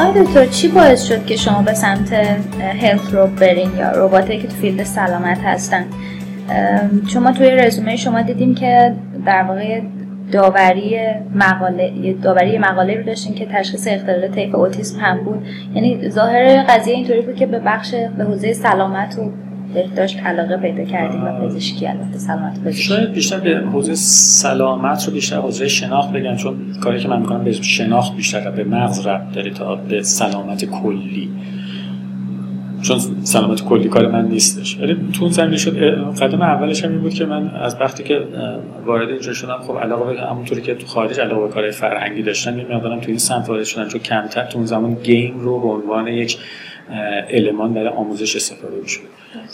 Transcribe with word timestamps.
آقای 0.00 0.22
دکتر 0.22 0.46
چی 0.46 0.68
باعث 0.68 1.04
شد 1.04 1.26
که 1.26 1.36
شما 1.36 1.62
به 1.62 1.74
سمت 1.74 2.12
هلت 2.82 3.14
رو 3.14 3.26
برین 3.26 3.76
یا 3.78 3.90
رباتایی 3.90 4.40
که 4.40 4.48
تو 4.48 4.56
فیلد 4.56 4.82
سلامت 4.82 5.38
هستن؟ 5.44 5.84
چون 7.12 7.22
ما 7.22 7.32
توی 7.32 7.50
رزومه 7.50 7.96
شما 7.96 8.22
دیدیم 8.22 8.54
که 8.54 8.94
در 9.26 9.42
واقع 9.42 9.80
داوری 10.32 10.98
مقاله 11.34 12.14
داوری 12.22 12.58
مقاله 12.58 12.96
رو 12.96 13.02
داشتین 13.02 13.34
که 13.34 13.46
تشخیص 13.46 13.88
اختلال 13.90 14.28
طیف 14.28 14.54
اوتیسم 14.54 15.00
هم 15.00 15.24
بود. 15.24 15.46
یعنی 15.74 16.08
ظاهر 16.08 16.62
قضیه 16.62 16.94
اینطوری 16.94 17.20
بود 17.20 17.36
که 17.36 17.46
به 17.46 17.58
بخش 17.58 17.94
به 17.94 18.24
حوزه 18.24 18.52
سلامت 18.52 19.18
و 19.18 19.30
بهداشت 19.74 20.18
علاقه 20.18 20.56
پیدا 20.56 20.84
کردیم 20.84 21.24
و 21.24 21.46
پزشکی 21.46 21.86
البته 21.86 22.18
سلامت 22.18 22.60
پزشکی 22.60 22.82
شاید 22.82 23.12
بیشتر 23.12 23.38
به 23.38 23.70
حوزه 23.72 23.94
سلامت 23.94 25.06
رو 25.06 25.12
بیشتر 25.12 25.36
حوزه 25.36 25.68
شناخت 25.68 26.12
بگم 26.12 26.36
چون 26.36 26.54
کاری 26.82 27.00
که 27.00 27.08
من 27.08 27.20
می‌کنم 27.20 27.44
به 27.44 27.52
شناخت 27.52 28.16
بیشتر 28.16 28.50
به 28.50 28.64
مغز 28.64 29.06
ربط 29.06 29.34
داره 29.34 29.50
تا 29.50 29.76
به 29.76 30.02
سلامت 30.02 30.64
کلی. 30.64 31.30
چون 32.82 32.98
سلامت 33.22 33.64
کلی 33.64 33.88
کار 33.88 34.08
من 34.08 34.28
نیستش. 34.28 34.80
ولی 34.80 34.96
تو 35.12 35.22
اون 35.22 35.32
زمینه 35.32 35.56
شد 35.56 35.76
قدم 36.22 36.42
اولش 36.42 36.84
هم 36.84 36.90
این 36.90 37.00
بود 37.00 37.14
که 37.14 37.24
من 37.24 37.50
از 37.50 37.76
وقتی 37.80 38.02
که 38.02 38.20
وارد 38.86 39.08
اینجا 39.08 39.32
شدم 39.32 39.58
خب 39.66 39.78
علاقه 39.78 40.14
به 40.14 40.20
همونطوری 40.20 40.62
که 40.62 40.74
تو 40.74 40.86
خارج 40.86 41.20
علاقه 41.20 41.46
به 41.46 41.52
کارهای 41.52 41.72
فرهنگی 41.72 42.22
داشتم 42.22 42.58
یه 42.58 42.66
مقدارم 42.70 43.00
تو 43.00 43.08
این 43.08 43.18
سمت 43.18 43.48
وارد 43.48 43.64
شدم 43.64 43.88
چون 43.88 44.00
کمتر 44.00 44.44
تو 44.44 44.58
اون 44.58 44.66
زمان 44.66 44.94
گیم 44.94 45.40
رو 45.40 45.60
به 45.60 45.68
عنوان 45.68 46.08
یک 46.08 46.38
المان 47.28 47.74
برای 47.74 47.88
آموزش 47.88 48.36
استفاده 48.36 48.76
می‌شد. 48.82 49.00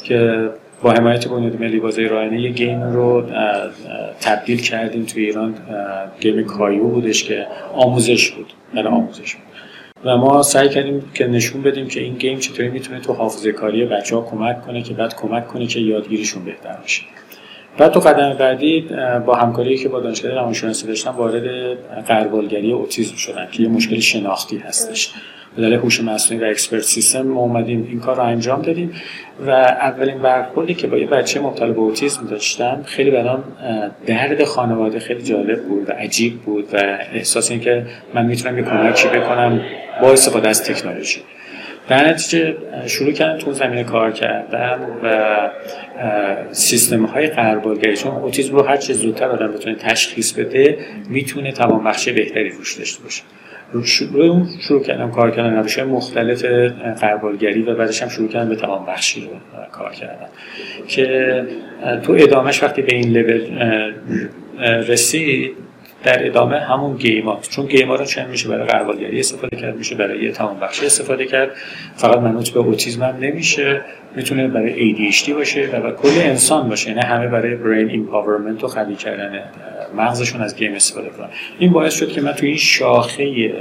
که 0.05 0.49
با 0.83 0.93
حمایت 0.93 1.29
بنیاد 1.29 1.61
ملی 1.61 1.81
بازی 1.81 2.05
رایانه 2.05 2.41
یه 2.41 2.51
گیم 2.51 2.83
رو 2.83 3.25
تبدیل 4.21 4.61
کردیم 4.61 5.05
توی 5.05 5.25
ایران. 5.25 5.55
game 6.21 6.45
کایو 6.45 6.89
بودش 6.89 7.25
که 7.25 7.47
آموزش 7.75 8.31
بود 8.31 8.53
برای 8.75 8.89
آموزش 8.89 9.35
بود. 9.35 9.45
و 10.05 10.17
ما 10.17 10.43
سعی 10.43 10.69
کردیم 10.69 11.11
که 11.15 11.27
نشون 11.27 11.63
بدیم 11.63 11.89
که 11.89 12.01
این 12.01 12.15
game 12.15 12.39
چطوری 12.39 12.69
می‌تونه 12.69 13.01
تو 13.01 13.13
حافظه 13.13 13.53
کاری 13.53 13.85
بچه 13.85 14.17
ها 14.17 14.23
کمک 14.23 14.67
کنه 14.67 14.83
که 14.83 14.95
بعد 14.95 15.17
کمک 15.17 15.49
کنه 15.49 15.67
که 15.67 15.81
یادگیریشون 15.81 16.45
بهتر 16.45 16.77
بشه. 16.85 17.03
بعد 17.79 17.93
تو 17.93 18.01
قدم 18.01 18.33
بعدی 18.33 18.89
با 19.27 19.35
همکاری 19.35 19.79
که 19.79 19.89
با 19.89 20.01
دانشگاه 20.01 20.33
روانشناسی 20.33 20.87
داشتم 20.87 21.11
وارد 21.11 21.45
غربالگری 22.07 22.73
اوتیسم 22.73 23.17
شدن 23.17 23.49
که 23.53 23.63
یه 23.63 23.69
مشکل 23.69 23.99
شناختی 23.99 24.59
هستش. 24.59 25.13
به 25.57 25.63
دلیل 25.63 25.75
هوش 25.75 26.01
مصنوعی 26.01 26.45
و 26.45 26.47
expert 26.47 26.83
system 26.83 27.23
ما 27.23 27.41
اومدیم 27.41 27.87
این 27.91 28.01
کار 28.01 28.17
رو 28.17 28.23
انجام 28.23 28.63
دادیم 28.63 28.93
و 29.47 29.51
اولین 29.51 30.19
برخوردی 30.19 30.75
که 30.75 30.87
با 30.87 30.97
یه 30.97 31.07
بچه 31.07 31.41
مبتلا 31.41 31.73
به 31.73 31.79
اوتیسم 31.79 32.27
داشتم 32.27 32.83
خیلی 32.87 33.11
برام 33.11 33.45
درد 34.07 34.45
خانواده 34.45 34.99
خیلی 34.99 35.23
جالب 35.23 35.63
بود 35.63 35.89
و 35.91 35.93
عجیب 35.93 36.41
بود 36.41 36.69
و 36.73 36.99
احساس 37.13 37.51
اینکه 37.51 37.87
من 38.15 38.27
می‌تونم 38.27 38.59
یه 38.59 38.65
کمکی 38.65 39.09
بکنم 39.09 39.61
با 40.03 40.13
استفاده 40.13 40.49
از 40.49 40.65
تکنولوژی. 40.65 41.21
در 41.89 42.09
نتیجه 42.09 42.57
شروع 42.87 43.13
کردم 43.13 43.39
تو 43.39 43.53
زمینه 43.53 43.85
کار 43.85 44.13
کردن 44.13 44.79
و 45.03 45.51
سیستم 46.53 47.05
های 47.05 47.27
قربالگری 47.27 47.97
چون 47.97 48.13
اوتیسم 48.13 48.53
رو 48.53 48.63
هر 48.63 48.77
چه 48.77 48.93
زودتر 48.93 49.29
آدم 49.29 49.53
بتونه 49.53 49.75
تشخیص 49.75 50.33
بده 50.33 50.79
می‌تونه 51.09 51.53
توانبخشی 51.53 52.13
بهتری 52.13 52.51
روش 52.51 52.79
داشته 52.79 53.03
باشه. 53.03 53.23
اون 53.73 54.47
شروع 54.61 54.83
کردم 54.83 55.11
کار 55.11 55.31
کردن 55.31 55.57
روش 55.57 55.79
مختلف 55.79 56.45
غربالگری 57.01 57.63
و 57.63 57.75
بعدش 57.75 58.03
هم 58.03 58.09
شروع 58.09 58.29
کردم 58.29 58.49
به 58.49 58.57
توانبخشی 58.57 59.21
رو 59.21 59.29
کار 59.73 59.93
کردن. 59.93 60.27
که 60.89 61.47
تو 62.03 62.13
ادامهش 62.13 62.63
وقتی 62.63 62.83
به 62.83 62.95
این 62.95 63.13
لول 63.13 63.93
رسید 64.89 65.66
در 66.05 66.27
ادامه 66.27 66.59
همون 66.61 66.97
game 66.97 67.39
ات 67.39 67.49
چون 67.49 67.67
game 67.67 67.89
ا 67.89 67.95
رو 67.95 68.05
چند 68.05 68.29
میشه 68.29 68.49
برای 68.49 68.67
غربالگری 68.67 69.21
استفاده 69.21 69.57
کرد؟ 69.57 69.77
میشه 69.77 69.95
برای 69.95 70.33
توانبخشی 70.33 70.87
استفاده 70.87 71.27
کرد. 71.27 71.51
فقط 71.97 72.19
منوط 72.19 72.51
به 72.51 72.61
اوتیسم 72.61 73.03
هم 73.03 73.17
نمیشه. 73.21 73.81
می‌تونه 74.17 74.49
برای 74.49 74.95
ADHD 74.95 75.31
باشه 75.31 75.69
و 75.73 75.81
برای 75.81 75.93
کل 75.93 76.21
انسان 76.21 76.69
باشه. 76.69 76.89
یعنی 76.89 77.01
همه 77.01 77.29
برای 77.29 77.55
brain 77.55 77.91
empowerment 77.91 78.65
و 78.65 78.67
قوی 78.67 78.95
کردن 78.95 79.43
مغزشون 79.97 80.41
از 80.41 80.57
game 80.57 80.75
استفاده 80.75 81.09
کنن. 81.09 81.29
این 81.59 81.73
باعث 81.73 81.95
شد 81.95 82.09
که 82.09 82.21
من 82.21 82.33
تو 82.33 82.47
این 82.47 82.57
شاخه 82.57 83.53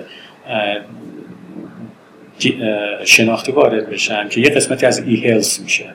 شناختی 3.06 3.52
وارد 3.52 3.90
بشم 3.90 4.30
که 4.30 4.42
یه 4.42 4.50
قسمتی 4.50 4.86
از 4.86 5.00
ای 5.00 5.42
میشه. 5.64 5.86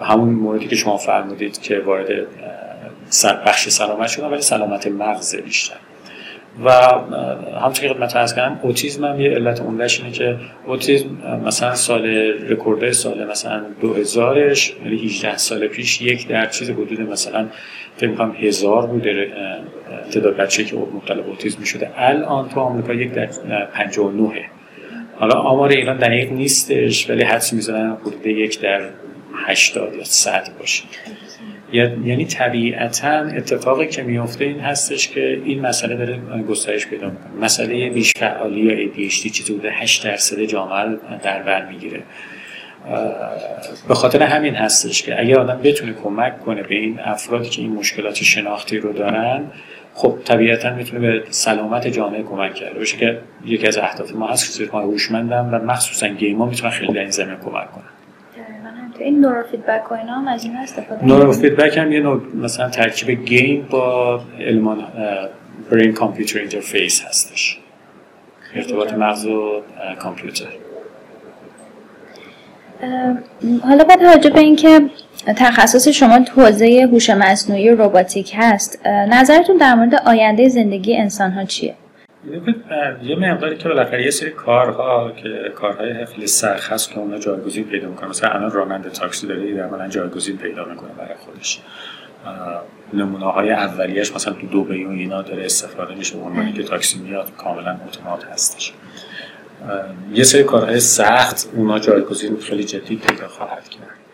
همون 0.00 0.28
موردی 0.28 0.66
که 0.66 0.76
شما 0.76 0.96
فرمودید 0.96 1.62
که 1.62 1.78
وارد 1.78 2.06
بخش 3.46 3.68
سلامت 3.68 4.08
شدن 4.08 4.26
ولی 4.26 4.42
سلامت 4.42 4.86
مغز 4.86 5.36
بیشتر. 5.36 5.76
و 6.64 6.70
همچون 7.60 7.88
که 7.88 7.94
خدمت 7.94 8.16
ارز 8.16 8.34
کردم 8.34 8.60
اوتیزم 8.62 9.04
هم 9.04 9.20
یه 9.20 9.30
علت 9.30 9.60
عمدهش 9.60 10.00
اینه 10.00 10.12
که 10.12 10.36
اوتیزم 10.66 11.08
مثلا 11.46 11.74
سال 11.74 12.06
رکورد 12.48 12.92
سال 12.92 13.26
مثلا 13.30 13.64
2000ش 13.82 14.70
یعنی 14.84 14.96
18 15.04 15.36
سال 15.36 15.66
پیش 15.66 16.02
یک 16.02 16.28
در 16.28 16.46
چیز 16.46 16.70
حدود 16.70 17.00
مثلا 17.00 17.46
فکر 17.96 18.14
کنم 18.14 18.36
هزار 18.40 18.86
بوده 18.86 19.32
تعداد 20.10 20.36
بچه 20.36 20.64
که 20.64 20.76
مبتلا 20.76 21.22
به 21.22 21.28
اوتیسم 21.28 21.64
شده 21.64 21.90
الان 21.96 22.48
تو 22.48 22.60
آمریکا 22.60 22.94
یک 22.94 23.12
در 23.12 23.26
59 23.74 24.50
حالا 25.18 25.34
آمار 25.34 25.68
ایران 25.68 25.96
دقیق 25.96 26.32
نیستش 26.32 27.10
ولی 27.10 27.22
حدس 27.22 27.52
می‌زنن 27.52 27.96
حدود 28.00 28.26
یک 28.26 28.60
در 28.60 28.80
80 29.46 29.94
یا 29.94 30.04
100 30.04 30.48
باشه. 30.58 30.84
یعنی 32.04 32.24
طبیعتا 32.24 33.08
اتفاقی 33.08 33.86
که 33.86 34.02
میفته 34.02 34.44
این 34.44 34.60
هستش 34.60 35.08
که 35.08 35.40
این 35.44 35.60
مسئله 35.60 35.96
داره 35.96 36.18
گسترش 36.48 36.86
پیدا 36.86 37.06
می‌کنه. 37.06 37.44
مسئله 37.44 37.90
بیش 37.90 38.12
فعالی 38.16 38.60
یا 38.60 38.86
ADHD 38.86 39.30
چیزی 39.30 39.52
بوده 39.52 39.70
8 39.70 40.04
درصد 40.04 40.40
جامعه 40.40 40.96
در 41.22 41.42
بر 41.42 41.66
می‌گیره. 41.66 42.02
به 43.88 43.94
خاطر 43.94 44.22
همین 44.22 44.54
هستش 44.54 45.02
که 45.02 45.20
اگر 45.20 45.38
آدم 45.38 45.60
بتونه 45.62 45.92
کمک 45.92 46.40
کنه 46.40 46.62
به 46.62 46.74
این 46.74 47.00
افرادی 47.00 47.48
که 47.48 47.62
این 47.62 47.72
مشکلات 47.72 48.14
شناختی 48.14 48.78
رو 48.78 48.92
دارن 48.92 49.44
خب 49.94 50.18
طبیعتا 50.24 50.74
می‌تونه 50.74 51.00
به 51.00 51.24
سلامت 51.30 51.86
جامعه 51.86 52.22
کمک 52.22 52.54
کرده 52.54 52.78
باشه 52.78 52.96
که 52.96 53.18
یکی 53.44 53.66
از 53.66 53.78
اهداف 53.78 54.14
ما 54.14 54.26
هست 54.26 54.58
که 54.58 54.66
هوشمندم 54.66 55.48
و 55.52 55.58
مخصوصا 55.58 56.08
game 56.08 56.38
ا 56.38 56.46
می‌تونن 56.46 56.70
خیلی 56.70 56.92
در 56.92 57.00
این 57.00 57.10
زمینه 57.10 57.36
کمک 57.36 57.72
کنن 57.72 57.95
تو 58.98 59.04
این 59.04 59.20
نورو 59.20 59.42
فیدبک 59.42 59.92
و 59.92 59.94
اینا 59.94 60.12
هم 60.12 60.28
از 60.28 60.44
این 60.44 60.56
استفاده 60.56 61.04
نورو 61.06 61.32
فیدبک 61.32 61.76
هم 61.76 61.92
یه 61.92 62.00
نوع 62.00 62.22
مثلا 62.34 62.70
ترکیب 62.70 63.24
game 63.24 63.66
با 63.70 64.20
المان 64.40 64.84
brain 65.70 65.92
computer 65.92 66.38
interface 66.38 67.04
هستش. 67.04 67.58
ارتباط 68.54 68.92
مغز 68.92 69.26
و 69.26 69.62
کامپیوتر. 69.98 70.46
حالا 73.62 73.84
با 73.84 73.96
توجه 73.96 74.30
به 74.30 74.40
اینکه 74.40 74.80
تخصص 75.36 75.88
شما 75.88 76.18
تو 76.18 76.40
حوزه 76.40 76.88
هوش 76.92 77.10
مصنوعی 77.10 77.70
و 77.70 77.82
رباتیک 77.82 78.32
هست 78.36 78.86
نظرتون 78.86 79.56
در 79.56 79.74
مورد 79.74 79.94
آینده 79.94 80.48
زندگی 80.48 80.96
انسان 80.96 81.30
ها 81.30 81.44
چیه؟ 81.44 81.74
یه 83.02 83.16
مقداری 83.16 83.56
که 83.56 83.68
بالاخره 83.68 84.04
یه 84.04 84.10
سری 84.10 84.30
کارها 84.30 85.12
که 85.12 85.52
کارهای 85.54 86.06
خیلی 86.06 86.26
سخت 86.26 86.72
هست 86.72 86.90
که 86.90 86.98
اونا 86.98 87.18
جایگزین 87.18 87.64
پیدا 87.64 87.88
می‌کنه 87.88 88.08
مثلا 88.08 88.30
الان 88.30 88.50
راننده 88.50 88.90
تاکسی 88.90 89.26
داره 89.26 89.52
در 89.52 89.88
جایگزین 89.88 90.36
پیدا 90.36 90.64
می‌کنه 90.64 90.90
برای 90.98 91.14
خودش. 91.14 91.60
نمونه 92.94 93.24
های 93.24 93.50
اولیش 93.50 94.14
مثلا 94.14 94.32
تو 94.32 94.46
دو 94.46 94.58
و 94.58 94.72
اینا 94.72 95.22
داره 95.22 95.44
استفاده 95.44 95.94
میشه. 95.94 96.18
عنوانی 96.18 96.52
که 96.52 96.62
تاکسی 96.62 96.98
میاد 96.98 97.36
کاملا 97.36 97.76
اتومات 97.86 98.24
هستش. 98.24 98.72
یه 100.14 100.24
سری 100.24 100.44
کارهای 100.44 100.80
سخت 100.80 101.48
اونا 101.54 101.78
جایگزین 101.78 102.36
خیلی 102.36 102.64
جدی 102.64 102.96
پیدا 102.96 103.28
خواهد 103.28 103.68
کرد. 103.68 104.05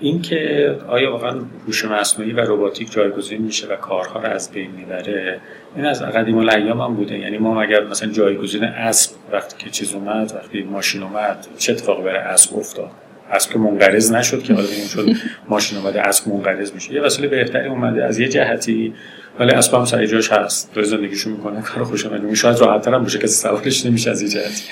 اینکه 0.00 0.76
آیا 0.88 1.10
واقعا 1.10 1.40
هوش 1.66 1.84
مصنوعی 1.84 2.32
و 2.32 2.40
رباتیک 2.40 2.92
جایگزین 2.92 3.42
میشه 3.42 3.66
و 3.66 3.76
کارها 3.76 4.20
رو 4.20 4.26
از 4.26 4.52
بین 4.52 4.70
می‌بره 4.70 5.40
این 5.76 5.86
از 5.86 6.02
قدیم 6.02 6.38
الایام 6.38 6.80
هم 6.80 6.94
بوده. 6.94 7.18
یعنی 7.18 7.38
ما 7.38 7.60
مگر 7.60 7.84
مثلا 7.84 8.12
جایگزین 8.12 8.64
اسب 8.64 9.10
وقتی 9.32 9.64
که 9.64 9.70
چیز 9.70 9.94
اومد 9.94 10.32
وقتی 10.34 10.62
ماشین 10.62 11.02
اومد 11.02 11.46
چه 11.58 11.72
اتفاقی 11.72 12.02
برای 12.02 12.18
اسب 12.18 12.56
افتاد؟ 12.56 12.90
اسب 13.30 13.52
که 13.52 13.58
منقرض 13.58 14.12
نشد 14.12 14.42
که 14.42 14.54
حالا 14.54 14.68
این 14.68 14.86
شد 14.86 15.08
ماشین 15.48 15.78
اومده 15.78 16.00
اسب 16.00 16.28
منقرض 16.28 16.72
میشه. 16.72 16.94
یه 16.94 17.00
وسیله 17.00 17.28
بهتری 17.28 17.68
اومده 17.68 18.04
از 18.04 18.18
یه 18.18 18.28
جهتی 18.28 18.94
ولی 19.38 19.50
اسب 19.50 19.74
هم 19.74 19.84
سر 19.84 20.06
جاش 20.06 20.32
هست. 20.32 20.74
تو 20.74 20.82
زندگیشو 20.82 21.30
می‌کنه 21.30 21.62
کار 21.62 21.84
خوش 21.84 22.06
اومده 22.06 22.34
شاید 22.34 22.58
راحت 22.58 22.88
هم 22.88 23.02
باشه 23.02 23.18
که 23.18 23.26
سوارش 23.26 23.86
نمیشه 23.86 24.10
از 24.10 24.22
یه 24.22 24.28
جهتی. 24.28 24.62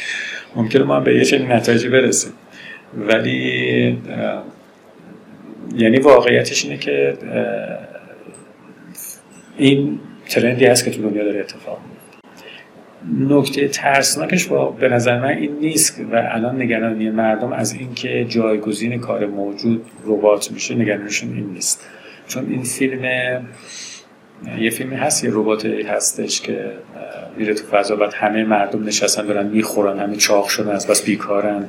ممکنه 0.56 0.82
ما 0.82 1.00
به 1.00 1.16
یه 1.16 1.24
چنین 1.24 1.52
نتایجی 1.52 1.88
برسیم. 1.88 2.32
ولی 2.96 3.98
یعنی 5.76 5.98
واقعیتش 5.98 6.64
اینه 6.64 6.78
که 6.78 7.18
این 9.56 10.00
ترندی 10.28 10.66
هست 10.66 10.84
که 10.84 10.90
تو 10.90 11.02
دنیا 11.02 11.24
داره 11.24 11.40
اتفاق 11.40 11.78
نکته 13.20 13.68
ترسناکش 13.68 14.46
با 14.46 14.70
به 14.70 14.88
نظر 14.88 15.18
من 15.18 15.28
این 15.28 15.56
نیست 15.60 16.00
و 16.12 16.28
الان 16.32 16.62
نگرانی 16.62 17.10
مردم 17.10 17.52
از 17.52 17.72
اینکه 17.72 18.24
جایگزین 18.24 19.00
کار 19.00 19.26
موجود 19.26 19.84
ربات 20.04 20.52
میشه 20.52 20.74
نگرانشون 20.74 21.34
این 21.34 21.46
نیست. 21.46 21.86
چون 22.28 22.46
این 22.50 22.62
فیلم 22.62 23.04
یه 24.58 24.70
فیلمی 24.70 24.96
هست 24.96 25.24
یه 25.24 25.30
ربات 25.32 25.66
هستش 25.66 26.40
که 26.40 26.70
میره 27.36 27.54
تو 27.54 27.66
فضا 27.66 27.96
بعد 27.96 28.14
همه 28.14 28.44
مردم 28.44 28.84
نشستن 28.84 29.26
دارن 29.26 29.46
می‌خورن 29.46 29.98
همه 29.98 30.16
چاق 30.16 30.48
شدن 30.48 30.70
از 30.70 30.86
بس 30.86 31.04
بیکارن. 31.04 31.68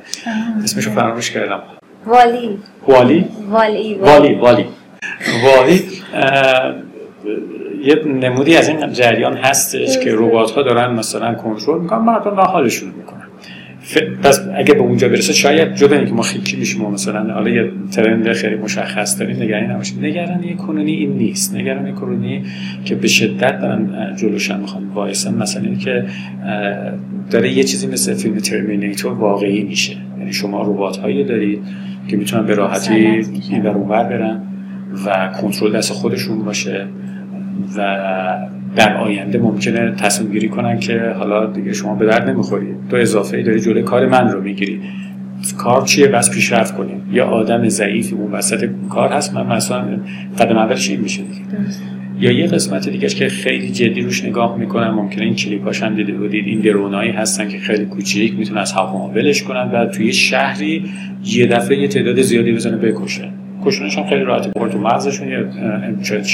اسمشو 0.64 0.90
فراموش 0.90 1.30
کردم. 1.30 1.62
والی. 2.06 2.58
والی؟ 2.88 3.24
والی 3.50 3.94
والی. 3.94 4.34
والی 4.34 4.66
والی. 5.44 5.82
یه 7.84 7.94
نمودی 8.04 8.56
از 8.56 8.68
این 8.68 8.92
جریان 8.92 9.36
هستش 9.36 9.98
که 9.98 10.14
ربات 10.14 10.50
ها 10.50 10.62
دارن 10.62 10.94
مثلا 10.94 11.34
کنترل 11.34 11.80
می‌کنن 11.80 11.98
مردم 11.98 12.36
و 12.36 12.40
حالشون 12.40 12.88
می‌کنن. 12.96 13.26
پس 14.22 14.40
اگه 14.56 14.74
به 14.74 14.80
اونجا 14.80 15.08
برسه 15.08 15.32
شاید 15.32 15.74
جدا 15.74 15.96
اینکه 15.96 16.12
ما 16.12 16.22
خیلی 16.22 16.56
میشیم 16.58 16.84
و 16.84 16.90
مثلا 16.90 17.34
حالا 17.34 17.50
یه 17.50 17.70
ترند 17.92 18.32
خیلی 18.32 18.54
مشخص 18.54 19.20
داریم 19.20 19.42
نگرانی 19.42 19.66
نباشیم. 19.66 20.04
نگرانی 20.04 20.54
کنونی 20.54 20.92
این 20.92 21.12
نیست. 21.12 21.54
نگرانی 21.54 21.92
کنونی 21.92 22.44
که 22.84 22.94
به 22.94 23.08
شدت 23.08 23.60
دارن 23.60 24.14
جلوشن 24.16 24.60
می‌خوان 24.60 24.88
وایسن. 24.94 25.34
مثلا 25.34 25.62
این 25.62 25.78
که 25.78 26.04
داره 27.30 27.52
یه 27.52 27.64
چیزی 27.64 27.86
مثل 27.86 28.14
فیلم 28.14 28.38
ترمینیتور 28.38 29.12
واقعی 29.12 29.62
میشه. 29.62 29.96
یعنی 30.18 30.32
شما 30.32 30.62
ربات 30.62 30.96
هایی 30.96 31.24
دارید. 31.24 31.62
که 32.10 32.16
می‌تونن 32.16 32.46
به 32.46 32.54
راحتی 32.54 32.94
این 33.50 33.62
بر 33.62 33.70
اونور 33.70 34.04
برن 34.04 34.40
و 35.06 35.32
کنترل 35.40 35.72
دست 35.72 35.92
خودشون 35.92 36.44
باشه 36.44 36.86
و 37.76 37.96
در 38.76 38.96
آینده 38.96 39.38
ممکنه 39.38 39.94
تصمیم 39.94 40.32
گیری 40.32 40.48
کنن 40.48 40.78
که 40.78 41.14
حالا 41.18 41.46
دیگه 41.46 41.72
شما 41.72 41.94
به 41.94 42.06
درد 42.06 42.30
نمی‌خوری. 42.30 42.66
تو 42.90 42.96
اضافه 42.96 43.36
ای 43.36 43.42
داری 43.42 43.60
جلوی 43.60 43.82
کار 43.82 44.06
من 44.06 44.28
رو 44.28 44.42
می‌گیری. 44.42 44.80
کار 45.58 45.82
چیه؟ 45.82 46.06
بس 46.06 46.30
پیشرفت 46.30 46.76
کنیم. 46.76 47.02
یا 47.12 47.26
آدم 47.26 47.68
ضعیفی 47.68 48.14
اون 48.14 48.32
وسط 48.32 48.68
کار 48.88 49.08
هست. 49.08 49.34
من 49.34 49.56
مثلا 49.56 49.84
قدم 50.38 50.56
اولش 50.56 50.90
این 50.90 51.00
میشه 51.00 51.22
دیگه. 51.22 51.40
یا 52.20 52.32
یه 52.32 52.46
قسمت 52.46 52.88
دیگه 52.88 53.08
که 53.08 53.28
خیلی 53.28 53.70
جدی 53.70 54.02
روش 54.02 54.24
نگاه 54.24 54.56
می‌کنن 54.58 54.90
ممکنه 54.90 55.24
این 55.24 55.34
کلیپاش 55.34 55.82
هم 55.82 55.94
دیده 55.94 56.12
بودید. 56.12 56.46
این 56.46 56.60
درونایی 56.60 57.10
هستن 57.10 57.48
که 57.48 57.58
خیلی 57.58 57.84
کوچیک 57.84 58.38
می‌تونن 58.38 58.60
از 58.60 58.72
هوا 58.72 59.08
ولش 59.08 59.42
کنن 59.42 59.70
و 59.70 59.86
توی 59.86 60.12
شهری 60.12 60.84
یه 61.24 61.46
دفعه 61.46 61.78
یه 61.78 61.88
تعداد 61.88 62.22
زیادی 62.22 62.52
بزنه 62.52 62.76
بکشه. 62.76 63.28
کشونش 63.64 63.98
هم 63.98 64.06
خیلی 64.06 64.24
راحتی 64.24 64.50
برد 64.56 64.70
تو 64.72 64.78
مغزشون 64.78 65.28
یه 65.28 65.44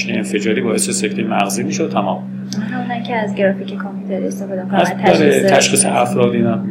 انفجاری 0.09 0.61
باعث 0.61 0.91
سکته 0.91 1.23
مغزی 1.23 1.63
میشه 1.63 1.85
و 1.85 1.89
تمام 1.89 2.23
همونن 2.71 3.03
که 3.03 3.15
از 3.15 3.35
گرافیک 3.35 3.75
کامپیوتر 3.75 4.27
استفاده 4.27 4.65
می‌کنن 4.65 5.49
تشخیص 5.49 5.85
افراد 5.85 6.35
اینا. 6.35 6.65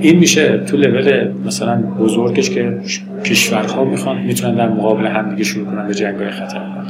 این 0.00 0.18
میشه 0.18 0.58
تو 0.58 0.76
لول 0.76 1.28
مثلا 1.46 1.76
بزرگش 1.76 2.50
که 2.50 2.78
کشورها 3.24 3.84
می‌خوان 3.84 4.22
می‌تونن 4.22 4.54
در 4.54 4.68
مقابل 4.68 5.06
همدیگه 5.06 5.44
شروع 5.44 5.66
کنن 5.66 5.86
به 5.86 5.94
جنگای 5.94 6.30
خطرناک. 6.30 6.86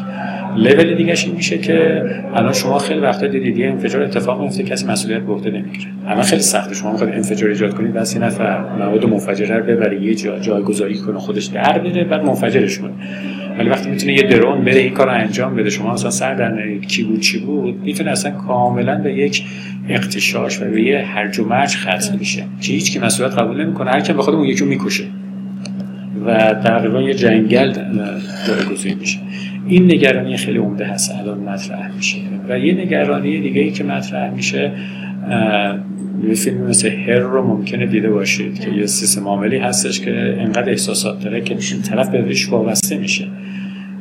لول 0.56 0.94
دیگه 0.94 1.14
این 1.26 1.34
میشه 1.34 1.58
که 1.58 2.02
الان 2.34 2.52
شما 2.52 2.78
خیلی 2.78 3.00
وقتا 3.00 3.26
دیدید 3.26 3.58
یه 3.58 3.66
انفجار 3.66 4.02
اتفاق 4.02 4.42
میفته 4.42 4.62
کسی 4.62 4.86
مسئولیت 4.86 5.22
به 5.22 5.32
عهده 5.32 5.50
نمی‌گیره. 5.50 5.86
الان 6.06 6.22
خیلی 6.22 6.42
سخته 6.42 6.74
شما 6.74 6.92
می‌خواید 6.92 7.14
انفجار 7.14 7.48
ایجاد 7.48 7.74
کنید 7.74 7.94
یه 7.94 8.18
نفر 8.18 8.64
مواد 8.78 9.06
منفجره 9.06 9.56
رو 9.56 9.64
ببره 9.64 10.02
یه 10.02 10.14
جا 10.14 10.38
جایگذاری 10.38 10.94
کنه 10.94 11.18
خودش 11.18 11.44
در 11.44 11.78
بره 11.78 12.04
بعد 12.04 12.24
منفجرش 12.24 12.78
کنه. 12.78 12.92
ولی 13.58 13.68
وقتی 13.68 13.90
می‌تونه 13.90 14.12
یه 14.12 14.22
درون 14.22 14.64
بره 14.64 14.80
این 14.80 14.94
کار 14.94 15.06
رو 15.06 15.12
انجام 15.12 15.56
بده. 15.56 15.70
شما 15.70 15.92
اصلا 15.92 16.10
سر 16.10 16.34
در 16.34 16.48
نرید 16.48 16.86
کی 16.86 17.02
بود 17.02 17.20
چی 17.20 17.38
بود 17.38 17.80
می‌تونه 17.84 18.10
اصلا 18.10 18.30
کاملا 18.30 18.98
به 18.98 19.14
یک 19.14 19.44
اقتشاش 19.88 20.62
و 20.62 20.64
به 20.64 20.82
یه 20.82 20.98
هرج 20.98 21.38
و 21.38 21.44
مرج 21.44 21.76
ختم 21.76 22.18
میشه 22.18 22.44
که 22.60 22.72
هیچ 22.72 22.92
کی 22.92 22.98
مسئولیت 22.98 23.38
قبول 23.38 23.64
نمی‌کنه. 23.64 23.90
هر 23.90 24.00
کی 24.00 24.12
بخواد 24.12 24.36
اون 24.36 24.44
یکی 24.46 24.64
می‌کشه. 24.64 25.04
و 26.26 26.54
تقریبا 26.54 27.02
یه 27.02 27.14
جنگل 27.14 27.72
جایگزین 28.46 28.98
میشه. 28.98 29.18
این 29.68 29.84
نگرانی 29.84 30.36
خیلی 30.36 30.58
عمده 30.58 30.86
هست. 30.86 31.14
الان 31.20 31.38
مطرح 31.38 31.96
میشه. 31.96 32.18
و 32.48 32.58
یه 32.58 32.74
نگرانی 32.74 33.40
دیگه 33.40 33.60
ای 33.60 33.70
که 33.70 33.84
مطرح 33.84 34.34
میشه 34.34 34.72
یه 36.28 36.34
فیلم 36.34 36.56
مثل 36.56 36.88
هر 36.88 37.18
رو 37.18 37.46
ممکنه 37.46 37.86
دیده 37.86 38.10
باشید 38.10 38.60
که 38.60 38.70
یه 38.70 38.86
سیستم 38.86 39.28
عاملی 39.28 39.58
هستش 39.58 40.00
که 40.00 40.36
انقدر 40.38 40.70
احساسات 40.70 41.24
داره 41.24 41.40
که 41.40 41.56
طرف 41.90 42.08
بهش 42.08 42.48
وابسته 42.48 42.98
میشه. 42.98 43.28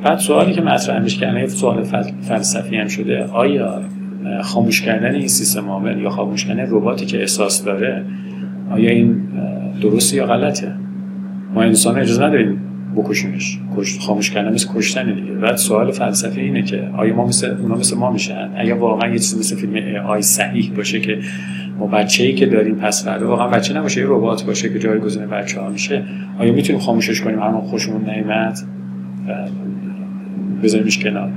بعد 0.04 0.18
سوالی 0.18 0.54
که 0.54 0.62
مطرح 0.62 1.04
میشه 1.04 1.20
که 1.20 1.48
سوال 1.48 1.84
فلسفی 2.22 2.78
هم 2.78 2.88
شده 2.88 3.24
آیا 3.24 3.82
خاموش 4.42 4.82
کردن 4.82 5.16
این 5.16 5.28
سیستم 5.28 5.70
عامل 5.70 6.02
یا 6.02 6.10
خاموش 6.10 6.46
کردن 6.46 6.68
رباتی 6.70 7.06
که 7.06 7.20
احساس 7.20 7.64
داره 7.64 8.06
آیا 8.72 8.90
این 8.90 9.22
درسته 9.82 10.18
یا 10.18 10.26
غلطه؟ 10.26 10.76
ما 11.54 11.62
انسان 11.62 12.00
اجازه 12.00 12.24
نداریم 12.24 12.62
بکشونش 12.96 13.60
خاموش 14.00 14.32
کردن 14.32 14.54
مثل 14.54 14.68
کشتن 14.76 15.14
دیگه. 15.14 15.32
بعد 15.32 15.56
سوال 15.56 15.92
فلسفی 15.92 16.42
اینه 16.42 16.62
که 16.62 16.90
آیا 16.98 17.16
ما 17.16 17.28
مثل 17.28 17.48
اونا 17.62 17.76
مثل 17.76 17.98
ما 17.98 18.12
میشن؟ 18.12 18.50
اگه 18.58 18.74
واقعا 18.74 19.10
یه 19.10 19.20
چیزی 19.20 19.40
مثل 19.40 19.56
فیلم 19.56 20.06
آی 20.06 20.22
صحیح 20.22 20.72
باشه 20.76 21.00
که 21.00 21.20
ما 21.80 21.88
بچه‌ای 21.88 22.34
که 22.34 22.46
داریم 22.46 22.76
پس 22.76 23.06
فردا 23.06 23.28
واقعا 23.28 23.48
بچه 23.48 23.74
نباشه 23.74 24.02
یه 24.02 24.08
ربات 24.10 24.46
باشه 24.46 24.70
که 24.70 24.80
جایگزین 24.80 25.26
بچه 25.26 25.62
ها 25.62 25.70
میشه 25.70 26.04
آیا 26.40 26.54
می‌تونیم 26.54 26.82
خاموشش 26.82 27.22
کنیم؟ 27.22 27.40
همون 27.40 27.62
خوشمون 27.62 28.10
نیمت 28.10 28.64
بذاریمش 30.64 31.00
کنار. 31.00 31.30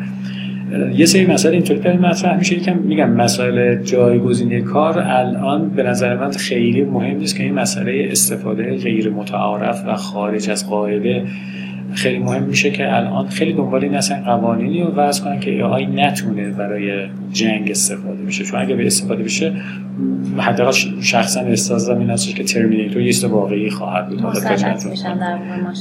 یه 0.95 1.07
سری 1.07 1.27
مسائل 1.27 1.55
اینطوری 1.55 1.81
داره 1.81 1.99
مطرح 1.99 2.39
میشه 2.39 2.57
یکم 2.57 2.77
میگم 2.77 3.11
مسائل 3.11 3.83
جایگزینی 3.83 4.61
کار 4.61 4.99
الان 4.99 5.69
به 5.69 5.83
نظر 5.83 6.17
من 6.17 6.31
خیلی 6.31 6.83
مهم 6.83 7.17
نیست 7.17 7.37
که 7.37 7.43
این 7.43 7.55
مسئله 7.55 8.09
استفاده 8.11 8.77
غیر 8.77 9.11
متعارف 9.11 9.83
و 9.87 9.95
خارج 9.95 10.51
از 10.51 10.69
قاعده 10.69 11.25
خیلی 11.95 12.19
مهم 12.19 12.43
میشه 12.43 12.71
که 12.71 12.97
الان 12.97 13.29
خیلی 13.29 13.53
دنبال 13.53 13.83
این 13.83 13.95
اصلا 13.95 14.23
قوانینی 14.25 14.83
رو 14.83 14.95
وضع 14.95 15.25
کنن 15.25 15.41
که 15.41 15.65
AI 15.65 15.87
نتونه 15.87 16.51
برای 16.51 17.09
جنگ 17.33 17.71
استفاده 17.71 18.23
بشه. 18.23 18.45
چون 18.45 18.61
اگه 18.61 18.75
به 18.75 18.87
استفاده 18.87 19.23
بشه 19.23 19.53
حداقل 20.39 20.73
شخصا 21.01 21.41
احساس 21.41 21.89
این 21.89 22.11
هستش 22.11 22.35
که 22.35 22.45
Terminator 22.45 23.03
یه 23.03 23.29
واقعی 23.29 23.71
خواهد 23.71 24.09
بود. 24.09 24.23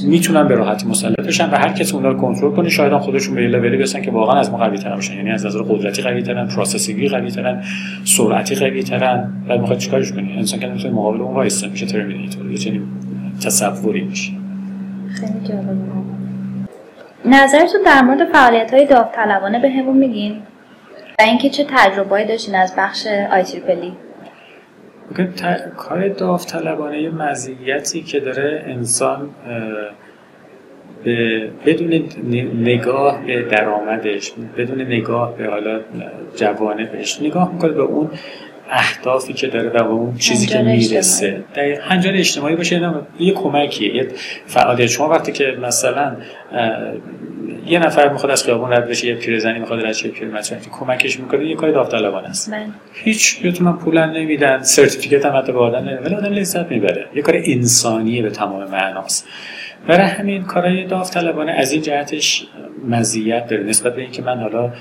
می‌تونن 0.08 0.48
به 0.48 0.54
راحتی 0.54 0.86
مسلط 0.86 1.20
بشن 1.20 1.50
و 1.50 1.54
هر 1.54 1.72
کسی 1.72 1.94
اونها 1.94 2.10
رو 2.10 2.16
کنترل 2.20 2.50
کنه. 2.50 2.68
شاید 2.68 2.92
هم 2.92 2.98
خودشون 2.98 3.34
به 3.34 3.42
یه 3.42 3.48
لولی 3.48 3.76
برسن 3.76 4.02
که 4.02 4.10
واقعا 4.10 4.40
از 4.40 4.50
ما 4.50 4.56
قوی 4.56 4.78
تر 4.78 4.94
باشن 4.94 5.16
یعنی 5.16 5.30
از 5.30 5.46
نظر 5.46 5.62
قدرتی 5.62 6.02
قوی 6.02 6.22
ترن 6.22 6.46
processing 6.46 7.02
ی 7.02 7.08
قوی 7.08 7.30
ترن 7.30 7.62
سرعتی 8.04 8.54
قوی 8.54 8.82
ترن 8.82 9.32
بعد 9.48 9.60
می‌خواد 9.60 9.78
چیکارش 9.78 10.12
کنی 10.12 10.32
انسان 10.32 10.60
که 10.60 10.66
نمی‌تونه 10.66 10.94
مقابل 10.94 11.20
اون 11.20 11.34
وایسه 11.34 11.68
میشه 11.68 11.86
Terminator 11.86 12.50
یه 12.50 12.56
چنین 12.56 12.82
تصوری 13.44 14.00
میشه. 14.00 14.32
خیلی 15.20 15.48
جالبه 15.48 15.76
نظرتون 17.24 17.82
در 17.82 18.02
مورد 18.02 18.32
فعالیت 18.32 18.74
های 18.74 18.86
داوطلبانه 18.86 19.62
به 19.62 19.70
همون 19.70 19.96
میگین؟ 19.96 20.42
و 21.18 21.22
اینکه 21.22 21.50
چه 21.50 21.66
تجربه‌ای 21.68 22.26
داشتین 22.26 22.54
از 22.54 22.74
بخش 22.76 23.06
آی 23.06 23.42
تریپلی 23.42 23.96
کار 25.76 26.08
داوطلبانه 26.08 27.02
یه 27.02 27.10
مزیتی 27.10 28.02
که 28.02 28.20
داره 28.20 28.64
انسان 28.66 29.30
به 31.04 31.50
بدون 31.66 32.08
نگاه 32.54 33.26
به 33.26 33.42
درآمدش 33.42 34.32
بدون 34.56 34.80
نگاه 34.80 35.36
به 35.36 35.46
حالا 35.46 35.80
جوانبش 36.36 37.22
نگاه 37.22 37.52
می‌کنه 37.52 37.72
به 37.72 37.82
اون 37.82 38.10
اهدافی 38.70 39.32
که 39.32 39.46
داره 39.46 39.82
و 39.82 39.90
اون 39.90 40.16
چیزی 40.16 40.46
که 40.46 40.58
می‌رسه. 40.58 41.44
در 41.54 41.62
هنجار 41.62 42.12
اجتماعی 42.16 42.56
باشه 42.56 42.94
یه 43.20 43.32
کمکیه 43.32 43.94
یه 43.94 44.08
فعالیت. 44.46 44.86
شما 44.86 45.08
وقتی 45.08 45.32
که 45.32 45.58
مثلا 45.62 46.16
یه 47.66 47.78
نفر 47.78 48.12
می‌خواد 48.12 48.32
از 48.32 48.44
خیابون 48.44 48.72
رد 48.72 48.88
بشه 48.88 49.06
یه 49.06 49.14
پیرزنی 49.14 49.58
می‌خواد 49.58 49.86
رد 49.86 49.92
شه 49.92 50.08
پیرمرد 50.08 50.66
کمکش 50.80 51.20
می‌کنه 51.20 51.46
یه 51.46 51.56
کاری 51.56 51.72
داوطلبانه 51.72 52.28
است. 52.28 52.50
بله. 52.50 52.66
هیچ 52.94 53.42
بهتون 53.42 53.72
پول 53.72 54.06
نمیدن 54.06 54.62
سرتیفیکت 54.62 55.26
هم 55.26 55.36
حتی 55.36 55.52
به 55.52 55.58
آدم 55.58 55.78
نمیدن 55.78 56.02
ولی 56.04 56.14
آدم 56.14 56.32
لذت 56.32 56.70
می‌بره. 56.70 57.06
یه 57.14 57.22
کار 57.22 57.34
انسانیه 57.44 58.22
به 58.22 58.30
تمام 58.30 58.70
معناست. 58.70 59.28
برای 59.86 60.06
همین 60.06 60.42
کارهای 60.42 60.84
داوطلبانه 60.84 61.52
از 61.52 61.72
این 61.72 61.82
جهتش 61.82 62.46
مزیت 62.88 63.48
داره. 63.48 63.62
نسبت 63.62 63.94
به 63.94 64.02
اینکه 64.02 64.22
من 64.22 64.40
حالا 64.40 64.72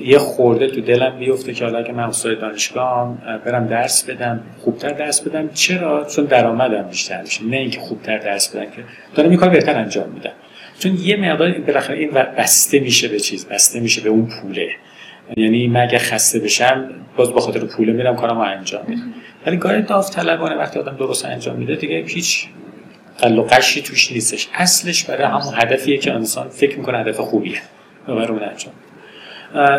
یه 0.00 0.18
خورده 0.18 0.66
تو 0.66 0.80
دلم 0.80 1.18
بیفته 1.18 1.52
که 1.52 1.64
حالا 1.64 1.82
که 1.82 1.92
من 1.92 2.02
استاد 2.02 2.40
دانشگاه 2.40 3.18
برم 3.44 3.66
درس 3.66 4.10
بدم 4.10 4.40
خوبتر 4.58 4.88
درس 4.88 5.20
بدم. 5.20 5.48
چرا؟ 5.48 6.04
چون 6.04 6.24
درآمدم 6.24 6.82
بیشتر 6.82 7.22
میشه. 7.22 7.44
نه 7.44 7.56
اینکه 7.56 7.80
خوبتر 7.80 8.18
درس 8.18 8.56
بدم 8.56 8.64
که 8.64 8.84
دارم 9.14 9.30
این 9.30 9.38
کار 9.38 9.48
بهتر 9.48 9.78
انجام 9.78 10.08
میدم. 10.08 10.32
چون 10.78 10.98
یه 11.02 11.16
مقدار 11.16 11.52
بالاخره 11.52 11.98
این 11.98 12.10
بسته 12.10 12.80
میشه 12.80 13.08
به 13.08 13.20
چیز 13.20 13.48
بسته 13.48 13.80
میشه 13.80 14.00
به 14.00 14.08
اون 14.08 14.28
پوله. 14.42 14.68
یعنی 15.36 15.68
من 15.68 15.80
اگه 15.80 15.98
خسته 15.98 16.38
بشم 16.38 16.90
باز 17.16 17.32
با 17.32 17.40
خاطر 17.40 17.60
پوله 17.64 17.92
میرم 17.92 18.16
کارمو 18.16 18.40
انجام 18.40 18.82
میدم. 18.88 19.14
ولی 19.46 19.56
کار 19.56 19.80
داوطلبانه 19.80 20.54
وقتی 20.54 20.78
آدم 20.78 20.96
درست 20.96 21.24
انجام 21.24 21.56
میده 21.56 21.74
دیگه 21.74 22.04
هیچ 22.06 22.48
قل 23.18 23.38
و 23.38 23.42
توش 23.82 24.12
نیستش. 24.12 24.48
اصلش 24.54 25.04
برای 25.04 25.24
همون 25.24 25.54
هدفیه 25.54 25.98
که 25.98 26.12
انسان 26.12 26.48
فکر 26.48 26.78
می‌کنه 26.78 26.98
هدف 26.98 27.20
خوبیه. 27.20 27.60
و 28.08 28.14
برای 28.14 28.28
اون 28.28 28.42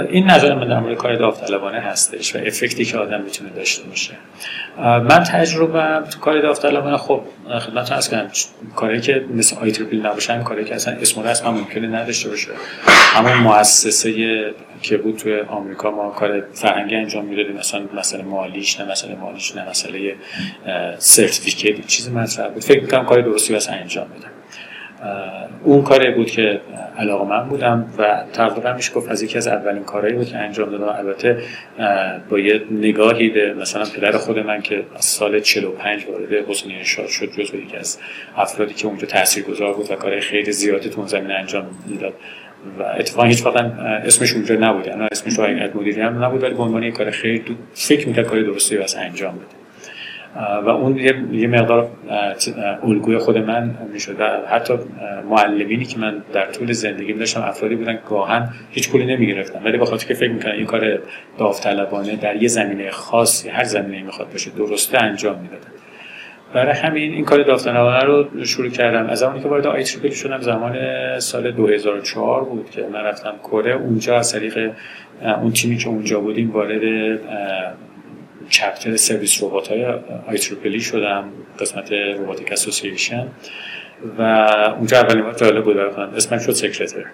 این 0.09 0.29
نظر 0.29 0.55
من 0.55 0.67
در 0.67 0.79
مورد 0.79 0.97
کار 0.97 1.15
داوطلبانه 1.15 1.79
هستش 1.79 2.35
و 2.35 2.39
effect 2.39 2.79
ی 2.79 2.85
که 2.85 2.97
آدم 2.97 3.21
می‌تونه 3.21 3.49
داشته 3.49 3.83
باشه. 3.83 4.13
من 4.77 5.23
تجربه 5.23 6.01
تو 6.11 6.19
کار 6.19 6.41
داوطلبانه 6.41 6.97
خب 6.97 7.21
خدمتتون 7.59 7.97
عرض 7.97 8.09
کنم 8.09 8.27
کاری 8.75 9.01
که 9.01 9.25
مثل 9.35 9.55
IEEE 9.61 10.05
نباشه 10.05 10.43
کاری 10.43 10.65
که 10.65 10.75
اصلا 10.75 10.93
اسم 11.01 11.21
و 11.21 11.23
رسم 11.23 11.49
ممکنه 11.49 11.88
نداشته 11.88 12.29
باشه. 12.29 12.51
همون 12.88 13.33
مؤسسه 13.33 14.53
که 14.81 14.97
بود 14.97 15.17
توی 15.17 15.39
آمریکا 15.39 15.91
ما 15.91 16.09
کار 16.09 16.43
فرهنگی 16.53 16.95
انجام 16.95 17.25
می‌دادیم 17.25 17.55
مثلا 17.55 17.81
مسئله 17.97 18.23
مالیش 18.23 18.79
نه 18.79 18.91
مسئله 18.91 19.15
مالیش 19.15 19.55
نه 19.55 19.69
مسئله 19.69 20.15
certificate 20.97 21.88
چیز 21.88 22.09
مطرح 22.09 22.47
بود. 22.47 22.63
فکر 22.63 22.81
می‌کنم 22.81 23.05
کار 23.05 23.21
درستی 23.21 23.53
واسه 23.53 23.71
انجام 23.71 24.07
بدم 24.07 24.31
اون 25.63 25.81
کاری 25.81 26.11
بود 26.11 26.31
که 26.31 26.61
علاقه 26.97 27.29
من 27.29 27.49
بودم 27.49 27.85
و 27.97 28.23
تقریبا 28.33 28.73
میشه 28.73 28.93
گفت 28.93 29.11
از 29.11 29.23
یکی 29.23 29.37
از 29.37 29.47
اولین 29.47 29.83
کارهایی 29.83 30.15
بود 30.15 30.27
که 30.27 30.37
انجام 30.37 30.69
دادم. 30.69 30.95
البته 30.97 31.37
با 32.29 32.39
یه 32.39 32.61
نگاهی 32.71 33.29
به 33.29 33.53
مثلا 33.53 33.83
پدر 33.95 34.11
خود 34.11 34.39
من 34.39 34.61
که 34.61 34.83
از 34.95 35.05
سال 35.05 35.39
45 35.39 36.05
وارد 36.05 36.49
حسین 36.49 36.71
انشاد 36.71 37.07
شد 37.07 37.31
جزو 37.31 37.57
یکی 37.57 37.77
از 37.77 37.99
افرادی 38.37 38.73
که 38.73 38.87
اونجا 38.87 39.07
تاثیرگذار 39.07 39.73
بود 39.73 39.91
و 39.91 39.95
کارهای 39.95 40.21
خیلی 40.21 40.51
زیادی 40.51 40.89
تو 40.89 41.07
زمین 41.07 41.31
انجام 41.31 41.65
می‌داد. 41.87 42.13
و 42.79 42.83
اتفاقا 42.83 43.27
هیچ 43.27 43.45
وقت 43.45 43.55
اسمش 44.05 44.33
اونجا 44.33 44.55
نبود. 44.55 44.89
انا 44.89 45.07
اسمش 45.11 45.39
رو 45.39 45.79
مدیری 45.81 46.01
هم 46.01 46.23
نبود 46.23 46.43
ولی 46.43 46.53
به 46.53 46.63
عنوان 46.63 46.83
یک 46.83 46.93
کار 46.93 47.11
خیلی 47.11 47.57
فکر 47.73 48.07
می‌کرد 48.07 48.25
کار 48.25 48.41
درستی 48.41 48.77
واسه 48.77 48.99
انجام 48.99 49.35
بده. 49.35 49.45
و 50.36 50.69
اون 50.69 50.98
یه 51.31 51.48
مقدار 51.48 51.89
الگوی 52.83 53.17
خود 53.17 53.38
من 53.38 53.77
می‌شد. 53.93 54.21
حتی 54.50 54.74
معلمینی 55.29 55.86
که 55.86 56.00
من 56.00 56.24
در 56.33 56.51
طول 56.51 56.71
زندگی 56.71 57.13
داشتم 57.13 57.41
افرادی 57.41 57.75
بودن 57.75 58.00
گاهن 58.09 58.50
هیچ 58.71 58.91
پولی 58.91 59.05
نمی‌گرفتم 59.05 59.65
ولی 59.65 59.77
بخاطر 59.77 60.07
که 60.07 60.13
فکر 60.13 60.31
می‌کنن 60.31 60.51
این 60.51 60.65
کار 60.65 61.00
داوطلبانه 61.38 62.15
در 62.15 62.36
یه 62.36 62.48
زمینه 62.48 62.91
خاصی 62.91 63.50
هر 63.50 63.63
زمینه 63.63 64.03
می‌خواد 64.03 64.31
باشه 64.31 64.51
درسته 64.57 65.03
انجام 65.03 65.39
می‌دادن. 65.39 65.67
برای 66.53 66.74
همین 66.74 67.13
این 67.13 67.25
کار 67.25 67.43
داوطلبانه 67.43 68.03
رو 68.03 68.45
شروع 68.45 68.69
کردم. 68.69 69.09
از 69.09 69.19
زمانی 69.19 69.41
که 69.41 69.48
وارد 69.48 69.67
آی 69.67 69.86
شدم 69.86 70.41
زمان 70.41 70.75
سال 71.19 71.51
2004 71.51 72.43
بود 72.43 72.69
که 72.69 72.86
من 72.93 73.00
رفتم 73.00 73.33
کره. 73.43 73.71
اونجا 73.71 74.17
از 74.17 74.33
طریق 74.33 74.71
اون 75.41 75.51
تیمی 75.51 75.77
که 75.77 75.88
اونجا 75.88 76.19
بودیم 76.19 76.51
وارد 76.51 76.81
چپتر 78.49 78.95
سرویس 78.95 79.43
ربات 79.43 79.67
های 79.67 79.85
آی 80.27 80.37
شدم 80.79 81.31
قسمت 81.59 81.91
روباتیک 81.91 82.51
اسوسییشن 82.51 83.27
و 84.17 84.21
اونجا 84.77 84.97
اولین 84.97 85.23
بار 85.23 85.33
جالب 85.33 85.63
بود 85.63 85.75
برای 85.75 86.15
اسمم 86.15 86.39
شد 86.39 86.51
سکرتر 86.51 87.05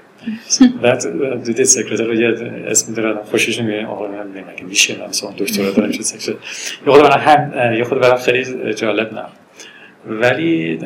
بعد 0.81 1.43
دیدید 1.43 1.65
سکرتر 1.65 2.03
رو 2.03 2.13
یه 2.15 2.27
اسم 2.67 2.93
دارم 2.93 3.23
خوشش 3.23 3.59
نمیاد 3.59 3.85
آقا 3.85 4.07
من 4.07 4.27
نمیگه 4.27 4.63
میشه؟ 4.63 4.99
من 4.99 5.07
مثلا 5.07 5.31
دکترا 5.37 5.71
دارم 5.71 5.91
شد 5.91 6.01
سکرتر 6.01 6.39
یه 6.87 6.93
خود 6.93 7.01
برام 7.01 7.19
هم 7.19 7.73
یه 7.73 7.83
خود 7.83 7.99
برام 7.99 8.17
خیلی 8.17 8.73
جالب 8.73 9.13
نه 9.13 9.25
ولی 10.07 10.79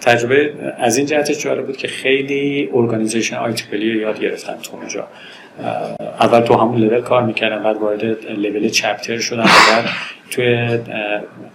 تجربه 0.00 0.54
از 0.78 0.96
این 0.96 1.06
جهت 1.06 1.30
جالب 1.30 1.66
بود 1.66 1.76
که 1.76 1.88
خیلی 1.88 2.70
ارگانیزیشن 2.72 3.36
آی 3.36 3.54
یاد 3.80 4.20
گرفتم 4.20 4.56
تو 4.62 4.76
اونجا. 4.76 5.08
اول 6.20 6.40
تو 6.40 6.54
همون 6.54 6.76
لول 6.76 7.00
کار 7.00 7.22
می‌کردم 7.22 7.62
بعد 7.62 7.76
وارد 7.76 8.04
لول 8.30 8.68
چپتر 8.68 9.18
شدم 9.18 9.42
و 9.42 9.72
بعد 9.72 9.84
توی 10.30 10.78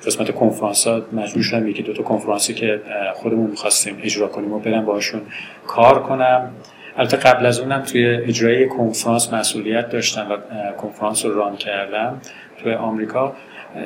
قسمت 0.06 0.32
کنفرانس 0.32 0.88
ها 0.88 1.02
مجبور 1.14 1.44
شدم 1.44 1.68
یکی 1.68 1.84
دو 1.84 1.94
تا 1.94 2.04
کنفرانسی 2.04 2.54
که 2.54 2.82
خودمون 3.14 3.50
می‌خواستیم 3.50 3.98
اجرا 4.04 4.28
کنیم 4.28 4.54
و 4.54 4.60
برم 4.60 4.86
باشون 4.86 5.22
کار 5.68 6.04
کنم. 6.04 6.50
البته 6.98 7.18
قبل 7.18 7.46
از 7.46 7.60
اونم 7.60 7.82
توی 7.82 8.06
اجرای 8.06 8.68
کنفرانس 8.68 9.34
مسئولیت 9.34 9.90
داشتم 9.90 10.28
و 10.32 10.38
کنفرانس 10.72 11.26
رو 11.26 11.36
ران 11.36 11.56
کردم 11.56 12.22
توی 12.64 12.74
آمریکا. 12.74 13.36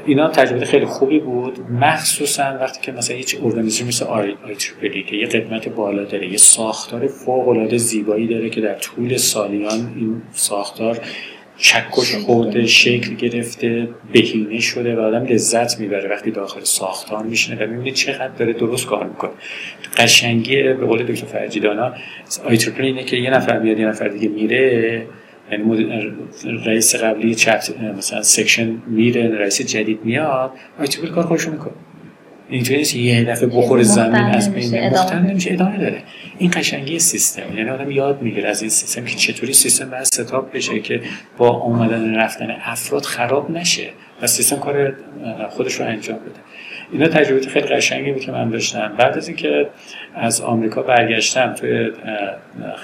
اینا 0.06 0.28
تجربه 0.28 0.66
خیلی 0.66 0.86
خوبی 0.86 1.20
بود. 1.20 1.60
مخصوصا 1.60 2.58
وقتی 2.62 2.80
که 2.82 2.92
مثلا 2.92 3.18
هیچ 3.18 3.38
ارگانیزمی 3.44 3.88
مثل 3.88 4.06
آی, 4.06 4.36
آی 4.46 4.56
که 5.04 5.16
یه 5.16 5.28
قدمت 5.28 5.70
بالا 5.70 6.04
داره 6.04 6.32
یه 6.32 6.38
ساختار 6.38 7.08
فوق 7.08 7.48
العاده 7.48 7.78
زیبایی 7.78 8.28
داره 8.28 8.50
که 8.50 8.62
در 8.62 8.74
طول 8.74 9.18
سالیان 9.18 9.94
این 9.96 10.22
ساختار 10.32 11.00
چکش 11.58 12.16
خورده 12.16 12.66
شکل 12.66 13.16
گرفته 13.16 13.90
بهینه 14.14 14.60
شده 14.60 14.96
و 14.96 15.00
آدم 15.00 15.26
لذت 15.26 15.80
می‌بره 15.80 16.10
وقتی 16.10 16.32
داخل 16.32 16.62
ساختار 16.64 17.24
میشینه 17.24 17.66
و 17.66 17.70
می‌بینه 17.70 17.92
چقدر 17.92 18.28
داره 18.28 18.54
درست 18.54 18.86
کار 18.86 19.08
می‌کنه. 19.08 19.32
قشنگی 19.98 20.64
به 20.64 20.86
قول 20.86 21.04
دکتر 21.04 21.26
فرجی‌دانا 21.26 21.94
IEEE 22.46 22.58
اینه 22.80 23.04
که 23.04 23.18
یه 23.18 23.30
نفر 23.30 23.60
میاد 23.60 23.80
یه 23.80 23.88
نفر 23.88 24.08
دیگه 24.08 24.28
میره 24.28 25.06
یعنی 25.52 26.14
رئیس 26.66 26.96
قبلی 26.96 27.36
chapter 27.36 27.80
مثلا 27.98 28.22
section 28.22 28.82
میره 28.88 29.38
رئیس 29.38 29.62
جدید 29.62 30.00
میاد 30.04 30.52
IEEE 30.80 31.08
کار 31.08 31.26
خودشو 31.26 31.52
می‌کنه. 31.52 31.74
اینطوری 32.50 32.78
نیست 32.78 32.96
یه 32.96 33.24
دفعه 33.24 33.48
بخور 33.48 33.84
زمین 33.84 34.16
از 34.16 34.54
بین 34.54 34.90
مختل 34.90 35.20
نمیشه 35.20 35.54
ادامه 35.54 35.78
داره 35.78 36.04
این 36.38 36.52
قشنگی 36.54 37.00
سیستم. 37.00 37.58
یعنی 37.58 37.70
آدم 37.70 37.92
یاد 37.92 38.22
می‌گیره 38.22 38.50
از 38.50 38.62
این 38.62 38.70
سیستم 38.70 39.06
که 39.06 39.16
چطوری 39.16 39.54
سیستم 39.54 39.90
باید 39.90 40.04
setup 40.04 40.52
بشه 40.52 40.80
که 40.80 41.02
با 41.38 41.50
آمدن 41.50 42.16
رفتن 42.16 42.56
افراد 42.62 43.04
خراب 43.04 43.52
نشه 43.52 43.90
و 44.22 44.28
سیستم 44.28 44.56
کار 44.56 44.94
خودش 45.50 45.74
رو 45.74 45.86
انجام 45.86 46.18
بده. 46.18 46.40
اینا 46.92 47.08
تجربه 47.08 47.48
خیلی 47.48 47.68
قشنگی 47.68 48.12
بود 48.12 48.22
که 48.22 48.32
من 48.32 48.50
داشتم. 48.50 48.94
بعد 48.98 49.18
از 49.18 49.28
اینکه 49.28 49.70
از 50.16 50.42
آمریکا 50.42 50.82
برگشتم 50.82 51.54
توی 51.54 51.92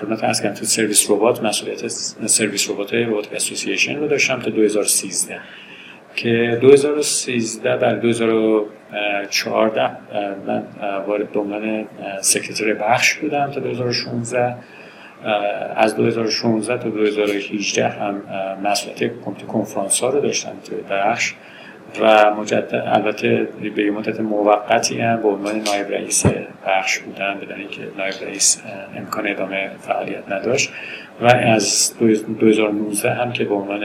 خدمت 0.01 0.23
از 0.23 0.43
تو 0.43 0.65
service 0.65 1.11
robot 1.11 1.43
مسئولیت 1.43 1.87
service 1.87 2.69
robot 2.69 2.93
robot 2.93 3.33
association 3.33 3.95
رو 3.95 4.07
داشتم 4.07 4.39
تا 4.39 4.49
2013 4.49 5.39
که 6.15 6.57
2013 6.61 7.77
بر 7.77 7.95
2014 7.95 9.91
من 10.47 10.63
وارد 11.07 11.37
عنوان 11.37 11.85
secretary 12.21 12.73
بخش 12.73 13.13
بودم 13.13 13.51
تا 13.51 13.59
2016 13.59 14.55
از 15.75 15.95
2016 15.95 16.83
تا 16.83 16.89
2018 16.89 17.87
هم 17.87 18.21
مسئولیت 18.63 19.21
کمیته 19.25 19.45
کنفرانس 19.45 19.99
ها 19.99 20.09
رو 20.09 20.21
داشتم 20.21 20.51
توی 20.65 20.77
بخش. 20.91 21.33
و 22.01 22.35
مجدد 22.35 22.83
البته 22.87 23.47
به 23.75 23.83
یه 23.83 23.91
مدت 23.91 24.19
موقتی 24.19 25.01
هم 25.01 25.21
به 25.21 25.27
عنوان 25.27 25.55
نایب 25.61 25.91
رئیس 25.91 26.25
بخش 26.67 26.99
بودن 26.99 27.39
بدن 27.41 27.55
اینکه 27.55 27.81
نایب 27.97 28.13
رئیس 28.21 28.61
امکان 28.97 29.27
ادامه 29.27 29.69
فعالیت 29.79 30.31
نداشت. 30.31 30.71
و 31.21 31.25
از 31.25 31.93
2019 32.39 33.13
هم 33.13 33.31
که 33.31 33.43
به 33.43 33.55
عنوان 33.55 33.83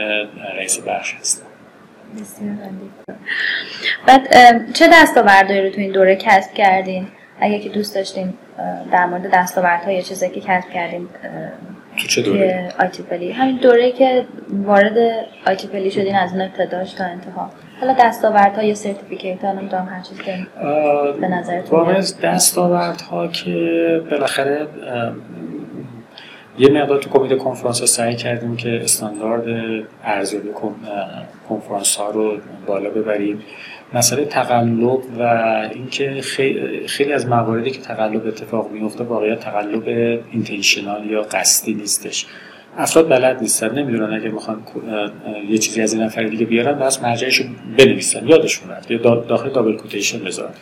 رئیس 0.57 0.79
بخش 0.79 1.13
هستم. 1.13 1.45
بعد 4.07 4.27
چه 4.73 4.89
دستاوردهایی 4.93 5.61
رو 5.61 5.69
تو 5.69 5.81
این 5.81 5.91
دوره 5.91 6.15
کسب 6.15 6.53
کردین؟ 6.53 7.07
اگه 7.39 7.59
که 7.59 7.69
دوست 7.69 7.95
داشتین 7.95 8.33
در 8.91 9.05
مورد 9.05 9.31
دستاوردها 9.33 9.91
یا 9.91 10.01
چیزایی 10.01 10.31
که 10.31 10.41
کسب 10.41 10.69
کردین 10.69 11.07
تو 11.97 12.07
چه 12.07 12.21
دوره؟ 12.21 12.69
IEEE. 12.79 13.31
همین 13.31 13.57
دوره 13.57 13.91
که 13.91 14.25
وارد 14.49 15.25
IEEE 15.47 15.91
شدین 15.91 16.15
از 16.15 16.31
اون 16.31 16.41
ابتداش 16.41 16.93
تا 16.93 17.03
انتها. 17.03 17.51
حالا 17.81 17.95
دستاوردها 17.99 18.63
یا 18.63 18.75
certificate 18.75 19.43
ها 19.43 19.51
نمی‌دونم 19.51 19.87
هر 19.91 20.01
چیز 20.01 20.21
که 20.21 20.47
به 21.21 21.27
نظرتون 21.27 21.89
از 21.89 22.19
دستاوردها 22.21 23.27
که 23.27 24.01
بالاخره 24.11 24.67
یه 26.59 26.69
مقدار 26.69 26.99
تو 26.99 27.09
کمیته 27.09 27.35
کنفرانس 27.35 27.79
ها 27.79 27.85
سعی 27.85 28.15
کردیم 28.15 28.55
که 28.57 28.79
استاندارد 28.83 29.43
ارزیابی 30.03 30.49
کنفرانس 31.49 31.95
ها 31.95 32.09
رو 32.09 32.37
بالا 32.65 32.89
ببریم. 32.89 33.41
مسئله 33.93 34.25
تقلب 34.25 34.99
و 35.19 35.21
اینکه 35.73 36.21
خیلی 36.87 37.13
از 37.13 37.27
مواردی 37.27 37.71
که 37.71 37.81
تقلب 37.81 38.27
اتفاق 38.27 38.71
میفته 38.71 39.03
واقعا 39.03 39.35
تقلب 39.35 39.87
intentional 40.31 41.05
یا 41.05 41.21
قصدی 41.21 41.73
نیستش. 41.73 42.25
افراد 42.77 43.09
بلد 43.09 43.41
نیستن 43.41 43.79
نمی‌دونن 43.79 44.13
اگه 44.13 44.29
می‌خوان 44.29 44.57
یه 45.49 45.57
چیزی 45.57 45.81
از 45.81 45.93
این 45.93 46.03
نفر 46.03 46.23
دیگه 46.23 46.45
بیارن 46.45 46.79
بس 46.79 47.03
مرجعش 47.03 47.41
بنویسن 47.77 48.27
یادشون 48.27 48.71
رفت 48.71 48.91
یا 48.91 48.97
داخل 49.15 49.49
double 49.49 49.75
quotation 49.77 50.19
بذارن. 50.19 50.53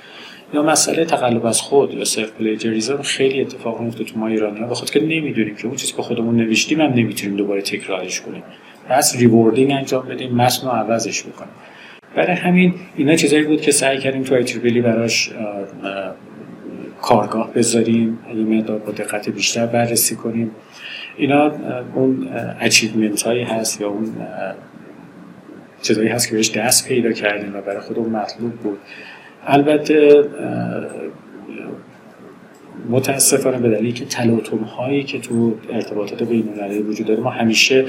یا 0.53 0.63
مسئله 0.63 1.05
تقلب 1.05 1.45
از 1.45 1.61
خود 1.61 1.93
یا 1.93 2.05
self 2.05 2.31
plagiarism 2.31 3.01
خیلی 3.01 3.41
اتفاق 3.41 3.81
میفته 3.81 4.03
تو 4.03 4.19
ما 4.19 4.27
ایرانی 4.27 4.59
ها 4.59 4.67
بخاطر 4.67 4.99
که 4.99 5.05
نمی‌دونیم 5.05 5.55
که 5.55 5.67
اون 5.67 5.75
چیزی 5.75 5.93
که 5.93 6.01
خودمون 6.01 6.35
نوشتیم 6.35 6.81
هم 6.81 6.93
نمی‌تونیم 6.93 7.37
دوباره 7.37 7.61
تکرارش 7.61 8.21
کنیم. 8.21 8.43
پس 8.89 9.15
rewording 9.15 9.71
انجام 9.71 10.07
بدیم 10.07 10.35
متن 10.35 10.67
رو 10.67 10.73
عوضش 10.73 11.23
بکنیم. 11.23 11.51
برای 12.15 12.35
همین 12.35 12.73
اینا 12.95 13.15
چیزایی 13.15 13.43
بود 13.43 13.61
که 13.61 13.71
سعی 13.71 13.97
کردیم 13.97 14.23
تو 14.23 14.35
IEEE 14.35 14.81
براش 14.81 15.31
کارگاه 17.01 17.53
بذاریم 17.53 18.19
یه 18.35 18.43
مقدار 18.43 18.79
با 18.79 18.91
دقت 18.91 19.29
بیشتر 19.29 19.65
بررسی 19.65 20.15
کنیم. 20.15 20.51
اینا 21.17 21.51
اون 21.95 22.29
achievement 22.59 23.21
هایی 23.21 23.43
هست 23.43 23.81
یا 23.81 23.89
اون 23.89 24.15
چیزایی 25.81 26.09
هست 26.09 26.29
که 26.29 26.35
بهش 26.35 26.51
دست 26.51 26.87
پیدا 26.87 27.11
کردیم 27.11 27.55
و 27.55 27.61
برای 27.61 27.79
خودمون 27.79 28.09
مطلوب 28.09 28.51
بود. 28.51 28.77
البته 29.47 30.23
متاسفانه 32.89 33.57
به 33.57 33.69
دلیلی 33.69 33.91
که 33.91 34.05
تلاطم 34.05 34.57
هایی 34.57 35.03
که 35.03 35.19
تو 35.19 35.53
ارتباطات 35.69 36.23
بین 36.23 36.49
المللی 36.49 36.81
وجود 36.81 37.07
داره 37.07 37.19
ما 37.19 37.29
همیشه 37.29 37.85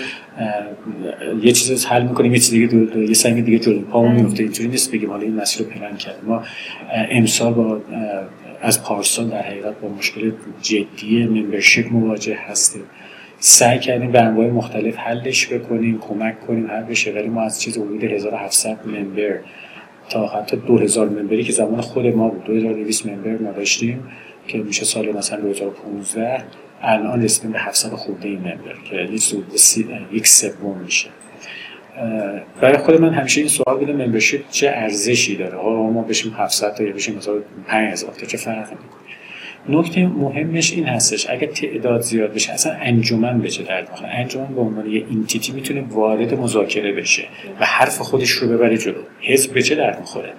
یه 1.42 1.52
چیز 1.52 1.86
حل 1.86 2.02
می‌کنیم 2.02 2.32
یه 2.32 2.38
چیز 2.38 2.50
دیگه 2.50 2.98
یه 3.08 3.14
سنگ 3.14 3.44
دیگه 3.44 3.58
جلو 3.58 3.80
پامون 3.80 4.12
میفته 4.12 4.42
اینطوری 4.42 4.68
نیست 4.68 4.92
بگیم 4.92 5.10
حالا 5.10 5.22
این 5.22 5.34
مسیر 5.34 5.66
رو 5.66 5.72
پلن 5.72 5.96
کردیم. 5.96 6.24
ما 6.28 6.42
امسال 7.10 7.52
با 7.52 7.80
از 8.62 8.84
پارسال 8.84 9.28
در 9.28 9.42
حقیقت 9.42 9.80
با 9.80 9.88
مشکل 9.88 10.32
جدی 10.62 11.26
ممبرشیپ 11.26 11.92
مواجه 11.92 12.38
هستیم. 12.46 12.82
سعی 13.46 13.78
کردیم 13.78 14.12
به 14.12 14.20
انواع 14.20 14.46
مختلف 14.46 14.96
حلش 14.96 15.52
بکنیم 15.52 15.98
کمک 15.98 16.46
کنیم 16.46 16.70
حل 16.70 16.82
بشه. 16.82 17.12
ولی 17.12 17.28
ما 17.28 17.42
از 17.42 17.60
چیز 17.60 17.78
حدود 17.78 18.04
1700 18.04 18.86
ممبر 18.86 19.38
تا 20.08 20.26
حتی 20.26 20.56
2000 20.56 21.08
ممبری 21.08 21.44
که 21.44 21.52
زمان 21.52 21.80
خود 21.80 22.06
ما 22.06 22.28
بود. 22.28 22.44
2200 22.44 23.06
ممبر 23.06 23.36
ما 23.38 23.52
داشتیم 23.52 24.04
که 24.48 24.58
میشه 24.58 24.84
سال 24.84 25.12
مثلا 25.12 25.40
2015 25.40 26.44
الان 26.82 27.22
رسیدیم 27.22 27.52
به 27.52 27.58
700 27.58 27.88
خورده 27.88 28.28
این 28.28 28.38
ممبر 28.38 28.74
که 28.90 28.96
یک 30.12 30.26
سوم 30.26 30.78
میشه. 30.84 31.08
برای 32.60 32.76
خود 32.76 33.00
من 33.00 33.14
همیشه 33.14 33.40
این 33.40 33.48
سوال 33.48 33.78
بوده 33.78 33.92
ممبرشیپ 33.92 34.42
چه 34.50 34.72
ارزشی 34.74 35.36
داره؟ 35.36 35.58
حالا 35.58 35.82
ما 35.82 36.02
بشیم 36.02 36.32
700 36.32 36.74
تا 36.74 36.84
یا 36.84 36.92
بشیم 36.92 37.16
مثلا 37.16 37.34
5000 37.66 38.14
تا 38.14 38.26
چه 38.26 38.36
فرقی 38.36 38.74
می‌کنه؟ 38.82 39.03
نکته 39.68 40.06
مهمش 40.06 40.73
این 40.73 40.85
هستش 40.87 41.30
اگر 41.30 41.47
تعداد 41.47 42.00
زیاد 42.00 42.35
بشه 42.35 42.52
اصلا 42.52 42.73
انجمن 42.73 43.40
بشه 43.40 43.62
در 43.62 43.85
واقع 43.85 44.06
انجمن 44.21 44.54
به 44.54 44.61
عنوان 44.61 44.87
یه 44.90 45.04
اینتیتی 45.11 45.52
می‌تونه 45.52 45.85
وارد 45.90 46.35
مذاکره 46.35 46.92
بشه 46.92 47.23
و 47.61 47.64
حرف 47.64 47.99
خودش 47.99 48.30
رو 48.30 48.49
ببره 48.49 48.78
جلو. 48.78 49.02
حزب 49.21 49.52
به 49.52 49.62
چه 49.62 49.75
درد 49.75 49.99
می‌خوره؟ 50.00 50.33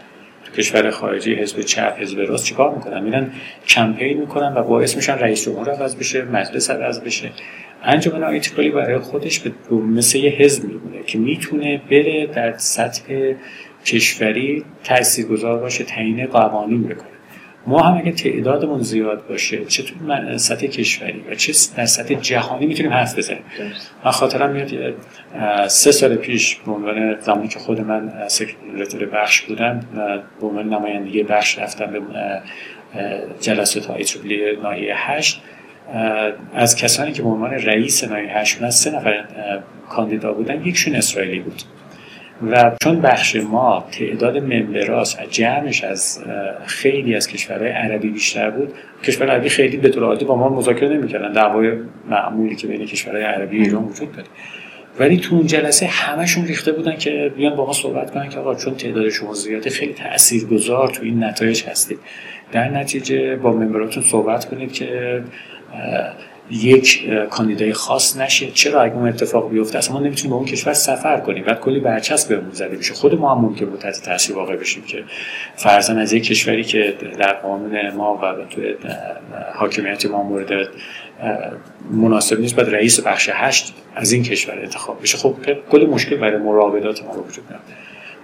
کشور 0.58 0.90
خارجی 0.90 1.36
حزب 1.36 1.62
چپ 1.62 1.96
حزب 2.00 2.20
راست 2.20 2.46
چیکار 2.46 2.76
می‌کنن؟ 2.76 3.04
میرن 3.04 3.32
کمپین 3.68 4.18
می‌کنن 4.18 4.54
و 4.54 4.64
باعث 4.64 4.96
میشن 4.96 5.14
رئیس 5.14 5.46
جمهور 5.46 5.70
عوض 5.70 5.96
بشه 5.96 6.26
مجلس 6.26 6.70
عوض 6.70 7.02
بشه. 7.02 7.32
انجمن 7.84 8.24
آیتیکالی 8.24 8.70
برای 8.70 8.98
خودش 8.98 9.40
به 9.40 9.76
مثل 9.76 10.18
یه 10.18 10.30
حزب 10.30 10.64
میمونه 10.64 11.04
که 11.04 11.18
می‌تونه 11.18 11.82
بره 11.92 12.26
در 12.26 12.58
سطح 12.58 13.34
کشوری 13.86 14.64
تاثیرگذار 14.84 15.60
باشه 15.60 15.84
تعیین 15.84 16.26
قوانین 16.26 16.84
بکنه. 16.84 17.15
ما 17.68 17.82
هم 17.82 17.98
اگه 17.98 18.12
تعدادمون 18.12 18.80
زیاد 18.80 19.28
باشه 19.28 19.66
چه 19.66 19.84
تو 19.84 19.94
سطح 20.38 20.68
کشوری 20.68 21.26
و 21.32 21.36
چه 21.36 21.54
در 21.76 21.86
سطح 21.86 22.14
جهانی 22.14 22.66
می‌تونیم 22.66 22.94
حرف 22.94 23.18
بزنیم. 23.18 23.42
من 24.06 24.12
خاطرم 24.12 24.52
میاد 24.52 24.94
سه 25.68 25.92
سال 25.92 26.16
پیش 26.16 26.56
به 26.56 26.72
عنوان 26.72 27.20
زمانی 27.20 27.48
که 27.48 27.60
خود 27.60 27.82
من 27.82 28.28
سکرتر 28.28 29.06
بخش 29.06 29.42
بودم 29.42 29.80
به 30.42 30.48
عنوان 30.48 30.70
نمایندگی 30.70 31.24
بخش 31.24 31.60
رفتم 31.60 31.86
به 31.86 32.02
جلسات 33.42 33.86
های 33.86 34.04
تریبلی 34.04 34.56
ناحیه 34.56 34.94
هشت. 34.98 35.42
از 36.54 36.76
کسانی 36.76 37.12
که 37.12 37.22
به 37.22 37.30
عنوان 37.30 37.52
رئیس 37.52 38.04
ناحیه 38.04 38.38
هشت 38.38 38.56
بودن 38.56 38.70
سه 38.70 38.92
نفر 38.92 39.26
کاندیدا 39.90 40.34
بودن 40.34 40.66
یکشون 40.66 40.96
اسرائیلی 40.96 41.40
بود. 41.40 41.62
و 42.52 42.72
چون 42.84 43.02
بخش 43.02 43.36
ما 43.36 43.86
تعداد 43.92 44.38
ممبراس 44.38 45.18
جمعش 45.30 45.84
از 45.84 46.24
خیلی 46.66 47.16
از 47.16 47.28
کشورهای 47.28 47.70
عربی 47.70 48.10
بیشتر 48.10 48.50
بود 48.50 48.74
کشور 49.04 49.32
عربی 49.32 49.50
خیلی 49.50 49.78
به 49.78 49.90
طور 49.90 50.04
عادی 50.04 50.26
با 50.26 50.36
ما 50.36 50.50
مذاکره 50.50 50.90
نمی‌کردن. 50.90 51.32
دعوای 51.32 51.72
معمولی 52.10 52.56
که 52.56 52.68
بین 52.68 52.86
کشورهای 52.86 53.24
عربی 53.24 53.58
ایران 53.58 53.84
وجود 53.84 54.12
داره. 54.12 54.28
ولی 55.00 55.18
تو 55.18 55.36
اون 55.36 55.48
جلسه 55.48 55.86
همشون 55.86 56.46
ریخته 56.46 56.72
بودن 56.72 56.98
که 56.98 57.32
بیان 57.38 57.56
با 57.56 57.66
ما 57.66 57.74
صحبت 57.74 58.12
کنن 58.12 58.30
که 58.30 58.40
آقا 58.40 58.56
چون 58.56 58.76
تعداد 58.76 59.10
شما 59.10 59.34
زیاده 59.34 59.70
خیلی 59.70 59.94
تاثیرگذار 59.94 60.88
تو 60.88 61.04
این 61.04 61.24
نتایج 61.24 61.64
هستید. 61.64 62.00
در 62.52 62.70
نتیجه 62.70 63.36
با 63.36 63.52
ممبراتون 63.52 64.04
صحبت 64.04 64.46
کنید 64.46 64.74
که 64.74 65.22
یک 66.52 67.10
کاندیدای 67.30 67.74
خاص 67.74 68.18
نشه. 68.18 68.52
چرا 68.52 68.82
اگه 68.82 68.96
اون 68.96 69.08
اتفاق 69.08 69.50
بیفته؟ 69.50 69.78
اصلا 69.78 69.94
ما 69.94 70.00
نمی‌تونیم 70.00 70.30
به 70.30 70.36
اون 70.36 70.46
کشور 70.46 70.74
سفر 70.74 71.20
کنیم. 71.20 71.44
بعد 71.44 71.60
کلی 71.60 71.80
برچسب 71.80 72.30
بهمون 72.30 72.52
زده 72.52 72.78
میشه. 72.78 72.94
خود 72.94 73.20
ما 73.20 73.36
هم 73.36 73.42
ممکن 73.42 73.66
بود 73.66 73.80
تحت 73.80 74.02
تاثیر 74.02 74.36
واقع 74.36 74.56
بشیم 74.56 74.84
که 74.84 75.04
فرضاً 75.56 75.94
از 75.94 76.14
یک 76.14 76.24
کشوری 76.24 76.64
که 76.64 76.94
در 77.20 77.34
قانون 77.34 77.90
ما 77.90 78.16
و 78.16 78.46
تو 78.50 78.62
حاکمیت 79.56 80.06
ما 80.06 80.24
مورد 80.24 80.50
مناسب 81.92 82.40
نیست 82.40 82.56
بعد 82.56 82.70
رئیس 82.70 83.00
بخش 83.00 83.30
هشت 83.34 83.74
از 83.96 84.12
این 84.12 84.24
کشور 84.24 84.60
انتخاب 84.60 85.02
بشه. 85.02 85.18
خب 85.18 85.36
کل 85.72 85.86
مشکل 85.86 86.16
برای 86.16 86.38
مراودات 86.38 87.04
ما 87.04 87.12
وجود 87.12 87.44
میاد 87.50 87.62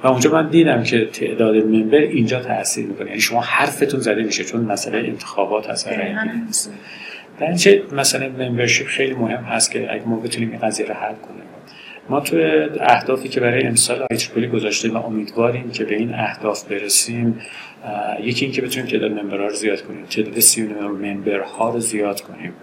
و 0.03 0.07
اونجا 0.07 0.31
من 0.31 0.49
دیدم 0.49 0.83
که 0.83 1.05
تعداد 1.05 1.55
member 1.55 1.97
اینجا 1.97 2.39
تاثیر 2.39 2.85
می‌کنه. 2.85 3.07
یعنی 3.07 3.21
شما 3.21 3.41
حرفتون 3.41 3.99
زده 3.99 4.23
میشه 4.23 4.43
چون 4.43 4.61
مسئله 4.61 4.97
انتخابات 4.97 5.69
هست 5.69 5.89
در 7.39 7.53
چه 7.53 7.83
مثلا 7.91 8.29
membership 8.29 8.87
خیلی 8.87 9.13
مهم 9.13 9.43
هست 9.43 9.71
که 9.71 9.93
اگه 9.93 10.03
ما 10.05 10.19
بتونیم 10.19 10.51
این 10.51 10.59
قضیه 10.59 10.85
رو 10.85 10.93
حل 10.93 11.15
کنیم. 11.15 11.41
ما 12.09 12.19
تو 12.19 12.37
اهدافی 12.79 13.29
که 13.29 13.39
برای 13.39 13.63
امسال 13.63 14.07
IEEE 14.11 14.47
گذاشتیم 14.47 14.95
و 14.95 15.05
امیدواریم 15.05 15.71
که 15.71 15.83
به 15.83 15.95
این 15.95 16.13
اهداف 16.13 16.63
برسیم 16.63 17.39
یکی 18.23 18.45
اینکه 18.45 18.61
بتونیم 18.61 18.89
تعداد 18.89 19.11
member 19.11 19.42
ها 19.42 19.47
رو 19.47 19.53
زیاد 19.53 19.81
کنیم 19.81 20.05
تعداد 20.05 20.39
senior 20.39 20.73
member 20.73 21.56
ها 21.56 21.69
رو 21.69 21.79
زیاد 21.79 22.21
کنیم. 22.21 22.53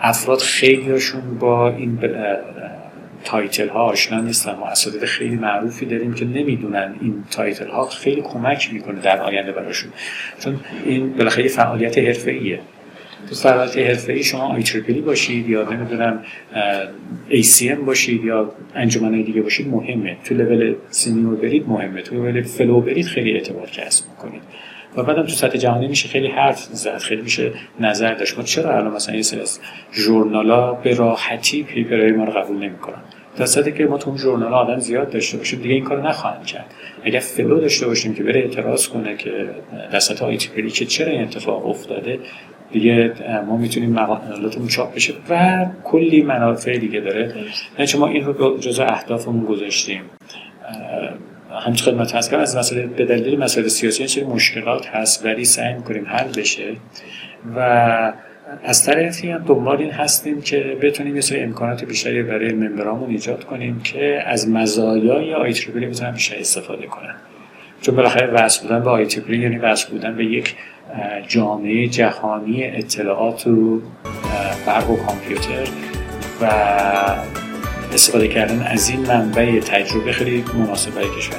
افراد 0.00 0.38
خیلیشون 0.38 1.38
با 1.38 1.68
این 1.68 1.98
title 3.24 3.68
ها 3.68 3.82
آشنا 3.82 4.20
نیستن. 4.20 4.54
ما 4.54 4.66
اساتید 4.66 5.04
خیلی 5.04 5.36
معروفی 5.36 5.86
داریم 5.86 6.14
که 6.14 6.24
نمی‌دونن 6.24 6.94
این 7.00 7.24
title 7.30 7.68
ها 7.68 7.86
خیلی 7.86 8.22
کمک 8.22 8.72
می‌کنه 8.72 9.00
در 9.00 9.20
آینده 9.20 9.52
براشون. 9.52 9.92
چون 10.40 10.60
این 10.84 11.12
بالاخره 11.12 11.48
فعالیت 11.48 11.98
حرفه‌ایه. 11.98 12.60
تو 13.28 13.34
فعالیت 13.34 13.78
حرفه 13.78 14.22
شما 14.22 14.54
IEEE 14.54 15.00
باشید 15.00 15.48
یا 15.48 15.70
نمی‌دونم 15.70 16.24
ACM 17.30 17.78
باشید 17.86 18.24
یا 18.24 18.52
انجمنهای 18.74 19.22
دیگه 19.22 19.42
باشید 19.42 19.68
مهمه. 19.68 20.16
تو 20.24 20.34
level 20.34 20.74
senior 20.90 21.36
برید 21.36 21.68
مهمه. 21.68 22.02
تو 22.02 22.14
level 22.14 22.42
fellow 22.42 22.80
برید 22.80 23.06
خیلی 23.06 23.32
اعتبار 23.32 23.66
کسب 23.66 24.04
می‌کنید. 24.10 24.42
و 24.96 25.02
بعدم 25.02 25.22
تو 25.22 25.28
سطح 25.28 25.58
جهانی 25.58 25.88
میشه 25.88 26.08
خیلی 26.08 26.26
حرف 26.26 26.58
زد 26.62 26.98
خیلی 26.98 27.22
میشه 27.22 27.52
نظر 27.80 28.14
داشت. 28.14 28.38
ما 28.38 28.44
چرا 28.44 28.76
الان 28.76 28.94
مثلا 28.94 29.14
این 29.14 29.22
سری 29.22 29.40
از 29.40 29.60
journal 29.92 30.62
ا 30.62 30.72
به 30.72 30.94
راحتی 30.94 31.62
paper 31.62 31.98
های 31.98 32.12
ما 32.12 32.24
رو 32.24 32.32
قبول 32.32 32.56
نمی‌کنن؟ 32.56 33.02
در 33.36 33.46
صورتی 33.46 33.72
که 33.72 33.86
ما 33.86 33.98
تو 33.98 34.10
اون 34.10 34.18
journal 34.18 34.54
آدم 34.54 34.78
زیاد 34.78 35.10
داشته 35.10 35.38
باشیم 35.38 35.60
دیگه 35.62 35.74
این 35.74 35.84
کارو 35.84 36.06
نخواهند 36.06 36.46
کرد. 36.46 36.74
اگر 37.04 37.20
fellow 37.20 37.60
داشته 37.60 37.86
باشیم 37.86 38.14
که 38.14 38.22
بره 38.22 38.40
اعتراض 38.40 38.88
کنه 38.88 39.16
که 39.16 39.30
در 39.92 39.98
سطح 39.98 40.24
IEEE 40.24 40.70
که 40.70 40.84
چرا 40.86 41.12
این 41.12 41.22
اتفاق 41.22 41.66
افتاده 41.66 42.18
دیگه 42.72 43.12
ما 43.46 43.56
می‌تونیم 43.56 43.90
مقالاتمون 43.90 44.68
چاپ 44.68 44.94
بشه. 44.94 45.14
و 45.30 45.66
کلی 45.84 46.22
منافع 46.22 46.78
دیگه 46.78 47.00
داره. 47.00 47.34
نه 47.78 47.86
ما 47.98 48.06
این 48.06 48.24
رو 48.24 48.58
جزء 48.58 48.84
اهدافمون 48.84 49.44
گذاشتیم. 49.44 50.00
همچه 51.66 51.84
خدمت 51.84 52.14
هست. 52.14 52.34
از 52.34 52.56
مسئله 52.56 52.86
به 52.86 53.04
دلیل 53.04 53.38
مسئله 53.38 53.68
سیاسی 53.68 54.06
چه 54.06 54.24
مشکلات 54.24 54.86
هست 54.86 55.24
ولی 55.24 55.44
سعی 55.44 55.74
می‌کنیم 55.74 56.06
حل 56.06 56.28
بشه. 56.36 56.76
و 57.56 58.12
از 58.64 58.84
طرفی 58.84 59.30
هم 59.30 59.44
دنبال 59.44 59.78
این 59.78 59.90
هستیم 59.90 60.40
که 60.40 60.76
بتونیم 60.82 61.14
یه 61.14 61.20
سری 61.20 61.40
امکانات 61.40 61.84
بیشتری 61.84 62.22
برای 62.22 62.52
ممبرامون 62.52 63.10
ایجاد 63.10 63.44
کنیم 63.44 63.80
که 63.80 64.22
از 64.26 64.48
مزایای 64.48 65.34
آی 65.34 65.50
بتونن 65.50 66.10
بیشتر 66.10 66.36
استفاده 66.38 66.86
کنن. 66.86 67.14
چون 67.80 67.96
بالاخره 67.96 68.26
وصل 68.26 68.62
بودن 68.62 68.82
به 68.82 68.90
آی 68.90 69.06
یعنی 69.28 69.58
وصل 69.58 69.90
بودن 69.90 70.16
به 70.16 70.24
یک 70.24 70.54
جامعه 71.28 71.88
جهانی 71.88 72.64
اطلاعات 72.64 73.46
و 73.46 73.80
برق 74.66 74.90
و 74.90 74.96
کامپیوتر 74.96 75.68
و 76.40 76.44
استفاده 77.92 78.28
کردن 78.28 78.62
از 78.62 78.88
این 78.88 79.00
منبع 79.00 79.60
تجربه 79.60 80.12
خیلی 80.12 80.44
مناسب 80.58 80.94
برای 80.94 81.08
کشور 81.18 81.38